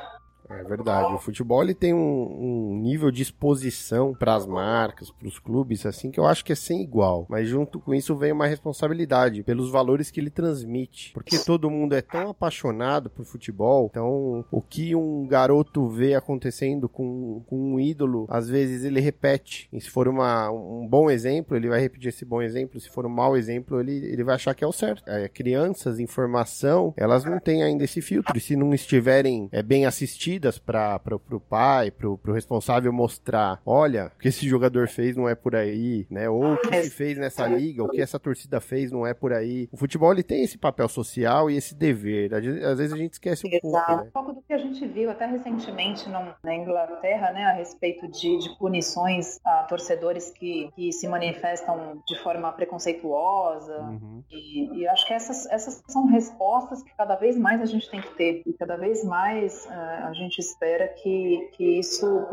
É 0.50 0.64
verdade. 0.64 1.14
O 1.14 1.20
futebol 1.20 1.62
ele 1.62 1.74
tem 1.74 1.94
um, 1.94 1.98
um 1.98 2.80
nível 2.80 3.12
de 3.12 3.22
exposição 3.22 4.14
para 4.14 4.36
as 4.36 4.46
marcas, 4.46 5.12
para 5.12 5.28
os 5.28 5.40
clubes, 5.40 5.86
assim, 5.86 6.12
que 6.12 6.20
eu 6.20 6.26
acho 6.26 6.44
que 6.44 6.52
é 6.52 6.56
sem 6.56 6.82
igual. 6.82 7.26
Mas 7.30 7.48
junto 7.48 7.80
com 7.80 7.94
isso 7.94 8.16
vem 8.16 8.32
uma 8.32 8.48
responsabilidade 8.48 9.44
pelos 9.44 9.70
valores 9.70 10.10
que 10.10 10.20
ele 10.20 10.30
transmite. 10.30 11.14
Porque 11.14 11.38
todo 11.40 11.70
mundo 11.70 11.94
é 11.94 12.02
tão 12.02 12.30
apaixonado 12.30 13.10
por 13.10 13.26
futebol, 13.26 13.88
então 13.90 14.46
o 14.52 14.62
que 14.62 14.96
um 14.96 15.26
garoto 15.28 15.88
vê 15.88 16.16
acontecendo 16.16 16.88
com, 16.88 17.42
com 17.46 17.74
um 17.74 17.80
ídolo, 17.80 18.26
às 18.30 18.50
vezes 18.50 18.84
ele 18.84 19.00
repete. 19.00 19.68
E 19.72 19.82
se 19.82 19.90
for 19.90 20.08
uma, 20.08 20.50
um 20.52 20.88
bom 20.88 21.10
exemplo, 21.10 21.56
ele 21.56 21.70
vai 21.70 21.80
repetir 21.80 22.10
esse 22.10 22.26
bom 22.26 22.42
exemplo. 22.42 22.80
Se 22.80 22.90
for 22.90 23.06
um 23.06 23.10
mau 23.10 23.36
exemplo, 23.36 23.80
ele, 23.80 23.98
ele 24.06 24.24
vai 24.24 24.36
achar 24.36 24.54
que 24.54 24.64
é 24.64 24.68
o 24.68 24.72
certo. 24.72 25.04
É, 25.08 25.28
crianças, 25.28 26.00
informação, 26.00 26.94
elas 26.96 27.24
não 27.24 27.40
têm 27.40 27.64
ainda 27.64 27.84
esse 27.84 28.02
filtro. 28.02 28.38
E 28.38 28.42
se 28.42 28.56
não 28.56 28.74
estiverem 28.74 29.50
é, 29.52 29.62
bem 29.62 29.86
assistidas, 29.86 30.37
para 30.66 31.16
o 31.16 31.40
pai, 31.40 31.92
para 31.92 32.08
o 32.08 32.20
responsável 32.34 32.92
mostrar, 32.92 33.62
olha, 33.66 34.12
o 34.16 34.20
que 34.20 34.28
esse 34.28 34.48
jogador 34.48 34.88
fez 34.88 35.16
não 35.16 35.28
é 35.28 35.36
por 35.36 35.56
aí, 35.56 36.06
né? 36.10 36.30
Ou 36.30 36.54
o 36.54 36.58
que 36.58 36.84
se 36.84 36.90
fez 36.90 37.18
nessa 37.18 37.48
liga, 37.48 37.84
o 37.84 37.90
que 37.90 38.02
essa 38.02 38.20
torcida 38.20 38.60
fez 38.60 38.92
não 38.92 39.06
é 39.06 39.14
por 39.14 39.34
aí. 39.34 39.70
O 39.72 39.78
futebol 39.78 40.12
ele 40.12 40.24
tem 40.24 40.44
esse 40.44 40.58
papel 40.58 40.88
social 40.88 41.50
e 41.50 41.58
esse 41.58 41.76
dever. 41.76 42.34
Às 42.34 42.78
vezes 42.78 42.94
a 42.94 42.98
gente 42.98 43.14
esquece 43.14 43.48
um 43.48 43.50
Exato. 43.50 43.62
pouco. 43.62 43.92
Né? 43.92 44.08
Um 44.08 44.12
pouco 44.12 44.34
do 44.34 44.42
que 44.42 44.54
a 44.54 44.58
gente 44.58 44.86
viu 44.88 45.10
até 45.10 45.26
recentemente 45.26 46.10
na 46.10 46.56
Inglaterra, 46.56 47.32
né, 47.32 47.46
a 47.46 47.54
respeito 47.54 48.08
de, 48.08 48.38
de 48.38 48.58
punições 48.58 49.40
a 49.46 49.64
torcedores 49.64 50.30
que, 50.32 50.70
que 50.76 50.92
se 50.92 51.08
manifestam 51.08 52.02
de 52.06 52.18
forma 52.22 52.52
preconceituosa. 52.52 53.80
Uhum. 53.80 54.24
E, 54.30 54.82
e, 54.82 54.88
acho 54.88 55.06
que 55.06 55.14
essas, 55.14 55.46
essas 55.48 55.84
são 55.88 56.06
respostas 56.08 56.84
que 56.84 56.96
cada 56.96 57.16
vez 57.16 57.38
mais 57.38 57.62
a 57.62 57.66
gente 57.66 57.90
tem 57.90 58.02
que 58.02 58.16
ter. 58.16 58.44
E 58.46 58.54
cada 58.54 58.76
vez 58.76 59.04
mais 59.04 59.66
uh, 59.66 60.08
a 60.08 60.14
gente 60.14 60.27
gente 60.28 60.40
espera 60.40 60.88
que, 60.88 61.50
que 61.54 61.80
isso, 61.80 62.28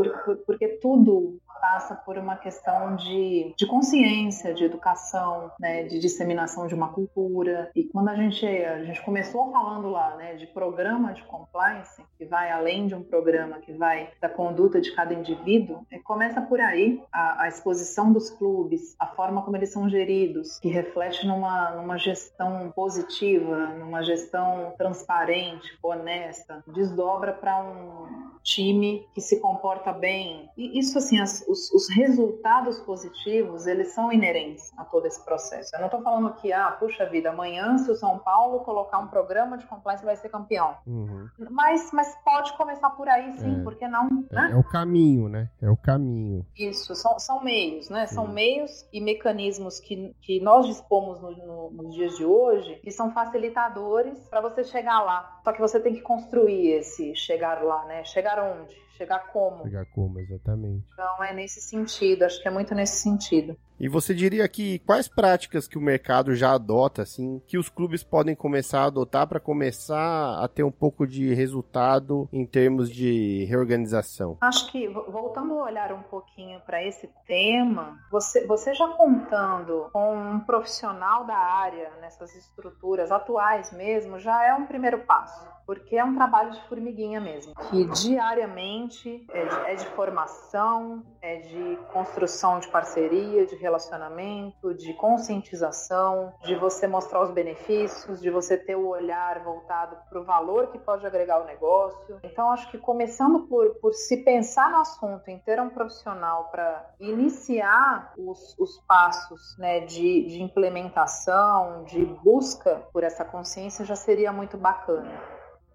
porque 0.46 0.68
tudo 0.80 1.38
passa 1.60 1.94
por 1.94 2.18
uma 2.18 2.36
questão 2.36 2.96
de, 2.96 3.54
de 3.56 3.66
consciência, 3.66 4.54
de 4.54 4.64
educação, 4.64 5.50
né, 5.58 5.84
de 5.84 5.98
disseminação 5.98 6.66
de 6.66 6.74
uma 6.74 6.88
cultura. 6.88 7.70
E 7.74 7.84
quando 7.84 8.08
a 8.08 8.16
gente, 8.16 8.46
a 8.46 8.84
gente 8.84 9.02
começou 9.02 9.50
falando 9.50 9.88
lá 9.88 10.16
né, 10.16 10.34
de 10.34 10.46
programa 10.46 11.12
de 11.12 11.22
compliance, 11.24 12.02
que 12.16 12.24
vai 12.24 12.50
além 12.50 12.86
de 12.86 12.94
um 12.94 13.02
programa 13.02 13.58
que 13.58 13.72
vai 13.72 14.10
da 14.20 14.28
conduta 14.28 14.80
de 14.80 14.92
cada 14.94 15.14
indivíduo, 15.14 15.86
é, 15.90 15.98
começa 15.98 16.40
por 16.40 16.60
aí 16.60 17.02
a, 17.12 17.42
a, 17.42 17.48
exposição 17.48 18.12
dos 18.12 18.30
clubes, 18.30 18.94
a 18.98 19.06
forma 19.06 19.42
como 19.42 19.56
eles 19.56 19.72
são 19.72 19.88
geridos, 19.88 20.58
que 20.58 20.68
reflete 20.68 21.26
numa, 21.26 21.70
numa 21.72 21.98
gestão 21.98 22.72
positiva, 22.74 23.66
numa 23.78 24.02
gestão 24.02 24.74
transparente, 24.76 25.78
honesta, 25.82 26.62
desdobra 26.66 27.32
para 27.32 27.62
um 27.62 28.33
time 28.44 29.08
que 29.14 29.20
se 29.22 29.40
comporta 29.40 29.92
bem. 29.92 30.50
E 30.56 30.78
isso, 30.78 30.98
assim, 30.98 31.18
as, 31.18 31.42
os, 31.48 31.72
os, 31.72 31.88
resultados 31.88 32.78
positivos, 32.80 33.66
eles 33.66 33.88
são 33.94 34.12
inerentes 34.12 34.70
a 34.76 34.84
todo 34.84 35.06
esse 35.06 35.24
processo. 35.24 35.74
Eu 35.74 35.80
não 35.80 35.86
estou 35.86 36.02
falando 36.02 36.34
que, 36.34 36.52
ah, 36.52 36.70
puxa 36.72 37.08
vida, 37.08 37.30
amanhã 37.30 37.78
se 37.78 37.90
o 37.90 37.96
São 37.96 38.18
Paulo 38.18 38.60
colocar 38.60 38.98
um 38.98 39.08
programa 39.08 39.56
de 39.56 39.66
compliance 39.66 40.04
vai 40.04 40.14
ser 40.16 40.28
campeão. 40.28 40.76
Uhum. 40.86 41.26
Mas, 41.50 41.90
mas 41.92 42.14
pode 42.22 42.54
começar 42.56 42.90
por 42.90 43.08
aí, 43.08 43.36
sim, 43.38 43.60
é. 43.60 43.64
por 43.64 43.74
que 43.76 43.88
não? 43.88 44.26
É, 44.30 44.34
né? 44.34 44.50
é, 44.52 44.56
o 44.56 44.64
caminho, 44.64 45.28
né? 45.28 45.48
É 45.62 45.70
o 45.70 45.76
caminho. 45.76 46.44
Isso, 46.54 46.94
são, 46.94 47.18
são 47.18 47.42
meios, 47.42 47.88
né? 47.88 48.06
São 48.06 48.28
meios 48.28 48.86
e 48.92 49.00
mecanismos 49.00 49.80
que, 49.80 50.14
que 50.20 50.38
nós 50.40 50.66
dispomos 50.66 51.20
no, 51.20 51.30
no, 51.30 51.70
nos 51.70 51.94
dias 51.94 52.16
de 52.16 52.26
hoje 52.26 52.74
que 52.82 52.90
são 52.90 53.10
facilitadores 53.12 54.18
para 54.28 54.42
você 54.42 54.62
chegar 54.64 55.00
lá. 55.00 55.33
Só 55.44 55.52
que 55.52 55.60
você 55.60 55.78
tem 55.78 55.94
que 55.94 56.00
construir 56.00 56.70
esse 56.70 57.14
chegar 57.14 57.62
lá, 57.62 57.84
né? 57.84 58.02
Chegar 58.04 58.38
onde? 58.38 58.74
Chegar 58.96 59.32
como? 59.32 59.64
Chegar 59.64 59.86
como, 59.86 60.20
exatamente. 60.20 60.84
Então 60.92 61.24
é 61.24 61.32
nesse 61.32 61.60
sentido, 61.60 62.22
acho 62.24 62.40
que 62.40 62.48
é 62.48 62.50
muito 62.50 62.74
nesse 62.74 63.02
sentido. 63.02 63.56
E 63.78 63.88
você 63.88 64.14
diria 64.14 64.48
que 64.48 64.78
quais 64.80 65.08
práticas 65.08 65.66
que 65.66 65.76
o 65.76 65.80
mercado 65.80 66.34
já 66.34 66.52
adota, 66.52 67.02
assim, 67.02 67.42
que 67.46 67.58
os 67.58 67.68
clubes 67.68 68.04
podem 68.04 68.34
começar 68.34 68.82
a 68.82 68.86
adotar 68.86 69.26
para 69.26 69.40
começar 69.40 70.38
a 70.40 70.46
ter 70.46 70.62
um 70.62 70.70
pouco 70.70 71.06
de 71.06 71.34
resultado 71.34 72.28
em 72.32 72.46
termos 72.46 72.88
de 72.88 73.44
reorganização? 73.46 74.38
Acho 74.40 74.70
que, 74.70 74.86
voltando 74.88 75.58
a 75.58 75.64
olhar 75.64 75.92
um 75.92 76.02
pouquinho 76.02 76.60
para 76.60 76.84
esse 76.84 77.10
tema, 77.26 77.98
você, 78.12 78.46
você 78.46 78.72
já 78.74 78.86
contando 78.88 79.88
com 79.92 80.16
um 80.16 80.40
profissional 80.40 81.26
da 81.26 81.36
área 81.36 81.90
nessas 82.00 82.34
estruturas 82.36 83.10
atuais 83.10 83.72
mesmo, 83.72 84.20
já 84.20 84.46
é 84.46 84.54
um 84.54 84.66
primeiro 84.66 85.00
passo 85.00 85.53
porque 85.66 85.96
é 85.96 86.04
um 86.04 86.14
trabalho 86.14 86.52
de 86.52 86.62
formiguinha 86.68 87.20
mesmo, 87.20 87.54
que 87.54 87.84
diariamente 87.86 89.26
é 89.30 89.44
de, 89.44 89.70
é 89.70 89.74
de, 89.74 89.86
formação, 89.88 91.04
é 91.20 91.36
de 91.36 91.78
construção 91.92 92.58
de 92.58 92.68
parceria, 92.68 93.46
de 93.46 93.54
relacionamento, 93.56 94.74
de 94.74 94.92
conscientização, 94.94 96.32
de 96.42 96.54
você 96.54 96.86
mostrar 96.86 97.22
os 97.22 97.30
benefícios, 97.30 98.20
de 98.20 98.30
você 98.30 98.56
ter 98.56 98.76
o 98.76 98.88
olhar 98.88 99.42
voltado 99.42 99.96
para 100.08 100.20
o 100.20 100.24
valor 100.24 100.68
que 100.68 100.78
pode 100.78 101.06
agregar 101.06 101.40
o 101.42 101.44
negócio. 101.44 102.18
Então, 102.22 102.50
acho 102.50 102.70
que 102.70 102.78
começando 102.78 103.46
por, 103.46 103.74
por 103.76 103.92
se 103.94 104.18
pensar 104.18 104.70
no 104.70 104.78
assunto, 104.78 105.28
em 105.28 105.38
ter 105.38 105.60
um 105.60 105.70
profissional 105.70 106.48
para 106.50 106.90
iniciar 107.00 108.12
os, 108.16 108.56
os 108.58 108.78
passos 108.86 109.56
né, 109.58 109.80
de, 109.80 110.26
de 110.26 110.42
implementação, 110.42 111.84
de 111.84 112.04
busca 112.04 112.82
por 112.92 113.02
essa 113.02 113.24
consciência, 113.24 113.84
já 113.84 113.96
seria 113.96 114.32
muito 114.32 114.56
bacana. 114.56 115.33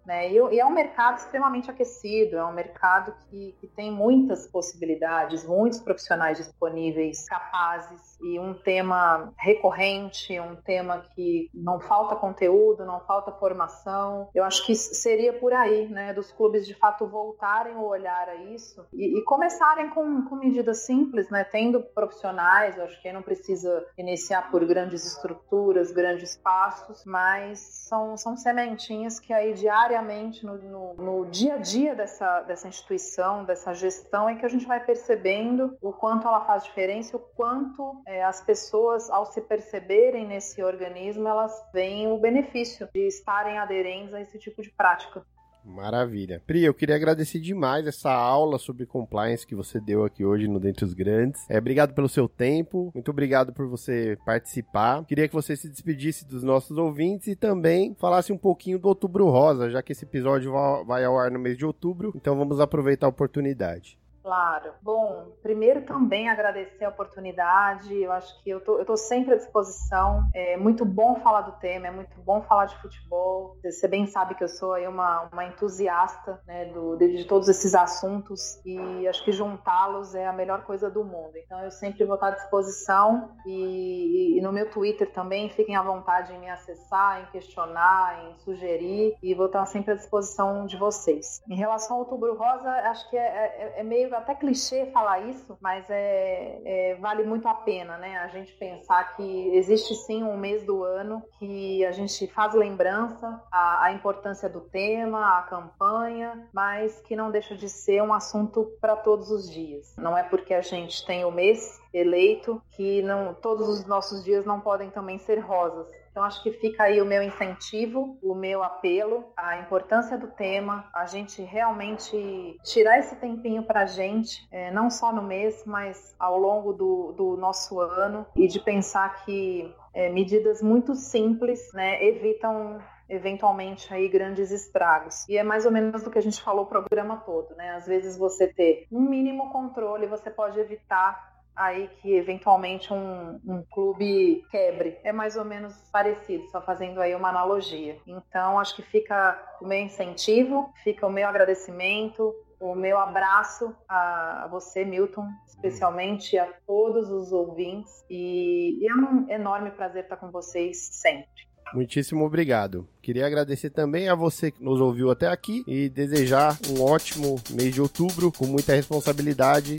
Né? 0.09 0.31
E, 0.31 0.59
é 0.59 0.65
um 0.65 0.71
mercado 0.71 1.17
extremamente 1.17 1.69
aquecido, 1.69 2.35
é 2.35 2.43
um 2.43 2.51
mercado 2.51 3.13
que, 3.29 3.55
que 3.61 3.67
tem 3.67 3.91
muitas 3.91 4.47
possibilidades, 4.47 5.45
muitos 5.45 5.79
profissionais 5.79 6.39
disponíveis, 6.39 7.27
capazes, 7.27 8.17
e 8.19 8.39
um 8.39 8.55
tema 8.55 9.31
recorrente, 9.37 10.39
um 10.39 10.55
tema 10.55 11.05
que 11.13 11.51
não 11.53 11.79
falta 11.79 12.15
conteúdo, 12.15 12.83
não 12.85 12.99
falta 13.01 13.31
formação. 13.33 14.27
Eu 14.33 14.43
acho 14.43 14.65
que 14.65 14.73
seria 14.73 15.31
por 15.31 15.53
aí, 15.53 15.87
né, 15.87 16.11
dos 16.11 16.31
clubes 16.31 16.65
de 16.65 16.73
fato 16.73 17.05
voltarem 17.05 17.75
o 17.75 17.85
olhar 17.85 18.29
a 18.29 18.35
isso 18.35 18.83
e, 18.91 19.19
e 19.19 19.23
começarem 19.25 19.91
com, 19.91 20.23
com 20.23 20.37
medidas 20.37 20.87
simples, 20.87 21.29
né, 21.29 21.43
tendo 21.43 21.81
profissionais, 21.81 22.75
eu 22.77 22.85
acho 22.85 22.99
que 22.99 23.13
não 23.13 23.21
precisa 23.21 23.85
iniciar 23.95 24.49
por 24.49 24.65
grandes 24.65 25.05
estruturas, 25.05 25.91
grandes 25.91 26.35
passos, 26.35 27.05
mas 27.05 27.59
são, 27.59 28.17
são 28.17 28.35
sementinhas 28.35 29.19
que 29.19 29.31
aí 29.31 29.53
diariamente 29.53 29.98
no, 30.45 30.57
no, 30.57 30.93
no 30.93 31.25
dia 31.25 31.55
a 31.55 31.57
dia 31.57 31.95
dessa, 31.95 32.41
dessa 32.41 32.67
instituição, 32.67 33.43
dessa 33.43 33.73
gestão, 33.73 34.29
é 34.29 34.35
que 34.35 34.45
a 34.45 34.49
gente 34.49 34.65
vai 34.65 34.83
percebendo 34.83 35.77
o 35.81 35.91
quanto 35.91 36.27
ela 36.27 36.45
faz 36.45 36.63
diferença, 36.63 37.17
o 37.17 37.19
quanto 37.19 38.01
é, 38.05 38.23
as 38.23 38.41
pessoas, 38.41 39.09
ao 39.09 39.25
se 39.25 39.41
perceberem 39.41 40.27
nesse 40.27 40.63
organismo, 40.63 41.27
elas 41.27 41.53
veem 41.73 42.11
o 42.11 42.17
benefício 42.17 42.87
de 42.93 43.07
estarem 43.07 43.57
aderentes 43.57 44.13
a 44.13 44.21
esse 44.21 44.39
tipo 44.39 44.61
de 44.61 44.71
prática. 44.71 45.23
Maravilha. 45.69 46.41
Pri, 46.45 46.63
eu 46.63 46.73
queria 46.73 46.95
agradecer 46.95 47.39
demais 47.39 47.85
essa 47.85 48.11
aula 48.11 48.57
sobre 48.57 48.85
compliance 48.85 49.45
que 49.45 49.55
você 49.55 49.79
deu 49.79 50.03
aqui 50.03 50.25
hoje 50.25 50.47
no 50.47 50.59
Dentre 50.59 50.83
os 50.83 50.93
Grandes. 50.93 51.45
É, 51.49 51.57
obrigado 51.57 51.93
pelo 51.93 52.09
seu 52.09 52.27
tempo, 52.27 52.91
muito 52.93 53.11
obrigado 53.11 53.53
por 53.53 53.67
você 53.67 54.17
participar. 54.25 55.05
Queria 55.05 55.27
que 55.27 55.33
você 55.33 55.55
se 55.55 55.69
despedisse 55.69 56.27
dos 56.27 56.43
nossos 56.43 56.77
ouvintes 56.77 57.27
e 57.27 57.35
também 57.35 57.95
falasse 57.99 58.33
um 58.33 58.37
pouquinho 58.37 58.79
do 58.79 58.87
Outubro 58.87 59.29
Rosa, 59.29 59.69
já 59.69 59.81
que 59.81 59.91
esse 59.91 60.05
episódio 60.05 60.51
vai 60.85 61.05
ao 61.05 61.17
ar 61.17 61.31
no 61.31 61.39
mês 61.39 61.57
de 61.57 61.65
outubro, 61.65 62.11
então 62.15 62.35
vamos 62.35 62.59
aproveitar 62.59 63.05
a 63.05 63.09
oportunidade. 63.09 63.97
Claro. 64.21 64.73
Bom, 64.81 65.31
primeiro 65.41 65.81
também 65.81 66.29
agradecer 66.29 66.85
a 66.85 66.89
oportunidade. 66.89 67.95
Eu 67.95 68.11
acho 68.11 68.41
que 68.43 68.49
eu 68.49 68.59
tô, 68.59 68.77
eu 68.79 68.85
tô 68.85 68.97
sempre 68.97 69.33
à 69.33 69.37
disposição. 69.37 70.29
É 70.33 70.57
muito 70.57 70.85
bom 70.85 71.15
falar 71.21 71.41
do 71.41 71.53
tema, 71.53 71.87
é 71.87 71.91
muito 71.91 72.19
bom 72.21 72.41
falar 72.41 72.65
de 72.65 72.77
futebol. 72.81 73.57
Você 73.63 73.87
bem 73.87 74.07
sabe 74.07 74.35
que 74.35 74.43
eu 74.43 74.47
sou 74.47 74.73
aí 74.73 74.87
uma, 74.87 75.29
uma 75.31 75.45
entusiasta 75.45 76.41
né, 76.45 76.65
do, 76.65 76.95
de, 76.97 77.17
de 77.17 77.25
todos 77.25 77.47
esses 77.47 77.73
assuntos 77.73 78.59
e 78.65 79.07
acho 79.07 79.23
que 79.23 79.31
juntá-los 79.31 80.13
é 80.15 80.27
a 80.27 80.33
melhor 80.33 80.63
coisa 80.63 80.89
do 80.89 81.03
mundo. 81.03 81.37
Então 81.37 81.63
eu 81.63 81.71
sempre 81.71 82.03
vou 82.05 82.15
estar 82.15 82.27
à 82.27 82.31
disposição 82.31 83.31
e, 83.45 84.37
e 84.37 84.41
no 84.41 84.51
meu 84.51 84.69
Twitter 84.69 85.11
também 85.11 85.49
fiquem 85.49 85.75
à 85.75 85.81
vontade 85.81 86.33
em 86.33 86.39
me 86.39 86.49
acessar, 86.49 87.21
em 87.21 87.25
questionar, 87.31 88.25
em 88.25 88.37
sugerir 88.39 89.15
e 89.23 89.33
vou 89.33 89.45
estar 89.45 89.65
sempre 89.65 89.93
à 89.93 89.95
disposição 89.95 90.65
de 90.65 90.77
vocês. 90.77 91.41
Em 91.49 91.55
relação 91.55 91.97
ao 91.97 92.03
Outubro 92.03 92.35
Rosa, 92.35 92.69
acho 92.69 93.09
que 93.09 93.17
é, 93.17 93.21
é, 93.21 93.79
é 93.79 93.83
meio 93.83 94.09
até 94.19 94.35
clichê 94.35 94.87
falar 94.87 95.19
isso, 95.21 95.57
mas 95.59 95.89
é, 95.89 96.61
é, 96.63 96.95
vale 96.95 97.23
muito 97.23 97.47
a 97.47 97.53
pena, 97.53 97.97
né? 97.97 98.17
A 98.17 98.27
gente 98.27 98.53
pensar 98.53 99.15
que 99.15 99.49
existe 99.55 99.95
sim 99.95 100.23
um 100.23 100.37
mês 100.37 100.63
do 100.63 100.83
ano 100.83 101.23
que 101.37 101.85
a 101.85 101.91
gente 101.91 102.27
faz 102.27 102.53
lembrança 102.53 103.41
a, 103.51 103.91
importância 103.91 104.47
do 104.47 104.61
tema, 104.61 105.39
a 105.39 105.41
campanha, 105.43 106.47
mas 106.53 106.99
que 107.01 107.15
não 107.15 107.31
deixa 107.31 107.55
de 107.55 107.67
ser 107.67 108.01
um 108.01 108.13
assunto 108.13 108.71
para 108.79 108.95
todos 108.95 109.31
os 109.31 109.49
dias. 109.49 109.95
Não 109.97 110.17
é 110.17 110.23
porque 110.23 110.53
a 110.53 110.61
gente 110.61 111.05
tem 111.05 111.25
o 111.25 111.31
mês 111.31 111.79
eleito 111.93 112.61
que 112.71 113.01
não 113.01 113.33
todos 113.33 113.67
os 113.67 113.85
nossos 113.85 114.23
dias 114.23 114.45
não 114.45 114.59
podem 114.59 114.89
também 114.89 115.17
ser 115.17 115.39
rosas. 115.39 115.87
Então, 116.19 116.27
acho 116.27 116.43
que 116.43 116.51
fica 116.51 116.83
aí 116.83 117.01
o 117.01 117.05
meu 117.05 117.23
incentivo, 117.23 118.19
o 118.21 118.35
meu 118.35 118.61
apelo, 118.61 119.31
a 119.37 119.59
importância 119.59 120.17
do 120.17 120.27
tema, 120.27 120.85
a 120.93 121.05
gente 121.05 121.41
realmente 121.41 122.57
tirar 122.61 122.99
esse 122.99 123.15
tempinho 123.15 123.63
para 123.63 123.83
a 123.83 123.85
gente, 123.85 124.45
é, 124.51 124.69
não 124.69 124.89
só 124.89 125.13
no 125.13 125.21
mês, 125.21 125.63
mas 125.65 126.13
ao 126.19 126.37
longo 126.37 126.73
do, 126.73 127.13
do 127.13 127.37
nosso 127.37 127.79
ano, 127.79 128.25
e 128.35 128.49
de 128.49 128.59
pensar 128.59 129.23
que 129.23 129.73
é, 129.93 130.09
medidas 130.09 130.61
muito 130.61 130.93
simples 130.93 131.71
né, 131.73 132.03
evitam 132.05 132.81
eventualmente 133.09 133.91
aí 133.93 134.07
grandes 134.07 134.51
estragos. 134.51 135.27
E 135.27 135.37
é 135.37 135.43
mais 135.43 135.65
ou 135.65 135.71
menos 135.71 136.03
do 136.03 136.11
que 136.11 136.19
a 136.19 136.21
gente 136.21 136.41
falou 136.41 136.65
o 136.65 136.67
programa 136.67 137.17
todo, 137.25 137.55
né? 137.55 137.71
Às 137.71 137.87
vezes 137.87 138.17
você 138.17 138.45
ter 138.45 138.85
um 138.91 139.01
mínimo 139.01 139.51
controle, 139.51 140.05
você 140.05 140.29
pode 140.29 140.59
evitar 140.59 141.28
aí 141.59 141.89
que 142.01 142.15
eventualmente 142.15 142.93
um, 142.93 143.39
um, 143.45 143.63
clube 143.69 144.45
quebre. 144.49 144.97
É 145.03 145.11
mais 145.11 145.35
ou 145.35 145.43
menos 145.43 145.73
parecido, 145.91 146.47
só 146.49 146.61
fazendo 146.61 147.01
aí 147.01 147.13
uma 147.13 147.29
analogia. 147.29 147.97
Então, 148.07 148.57
acho 148.57 148.75
que 148.75 148.81
fica 148.81 149.37
o 149.61 149.67
meu 149.67 149.79
incentivo, 149.79 150.71
fica 150.83 151.05
o 151.05 151.11
meu 151.11 151.27
agradecimento, 151.27 152.33
o 152.59 152.73
meu 152.75 152.97
abraço 152.97 153.75
a 153.87 154.47
você, 154.49 154.85
Milton, 154.85 155.27
especialmente 155.45 156.37
a 156.37 156.45
todos 156.65 157.09
os 157.11 157.33
ouvintes. 157.33 158.05
E, 158.09 158.79
é 158.89 158.93
um 158.93 159.29
enorme 159.29 159.71
prazer 159.71 160.03
estar 160.03 160.15
com 160.15 160.31
vocês 160.31 160.89
sempre. 160.93 161.48
Muitíssimo 161.73 162.25
obrigado. 162.25 162.87
Queria 163.01 163.25
agradecer 163.25 163.69
também 163.69 164.09
a 164.09 164.15
você 164.15 164.51
que 164.51 164.63
nos 164.63 164.79
ouviu 164.79 165.11
até 165.11 165.27
aqui 165.27 165.63
e 165.67 165.89
desejar 165.89 166.57
um 166.69 166.81
ótimo 166.81 167.39
mês 167.51 167.73
de 167.73 167.81
outubro 167.81 168.31
com 168.31 168.45
muita 168.45 168.73
responsabilidade. 168.73 169.77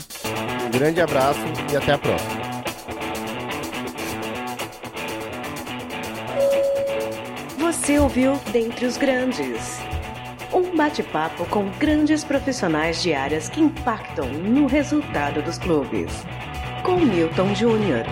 Um 0.67 0.71
grande 0.71 1.01
abraço 1.01 1.39
e 1.71 1.75
até 1.75 1.93
a 1.93 1.97
próxima. 1.97 2.41
Você 7.57 7.99
ouviu 7.99 8.39
Dentre 8.51 8.85
os 8.85 8.97
Grandes. 8.97 9.79
Um 10.53 10.75
bate-papo 10.75 11.45
com 11.45 11.69
grandes 11.79 12.23
profissionais 12.23 13.01
de 13.01 13.13
áreas 13.13 13.47
que 13.47 13.61
impactam 13.61 14.27
no 14.31 14.67
resultado 14.67 15.41
dos 15.41 15.57
clubes. 15.57 16.11
Com 16.83 16.99
Milton 16.99 17.55
Júnior. 17.55 18.03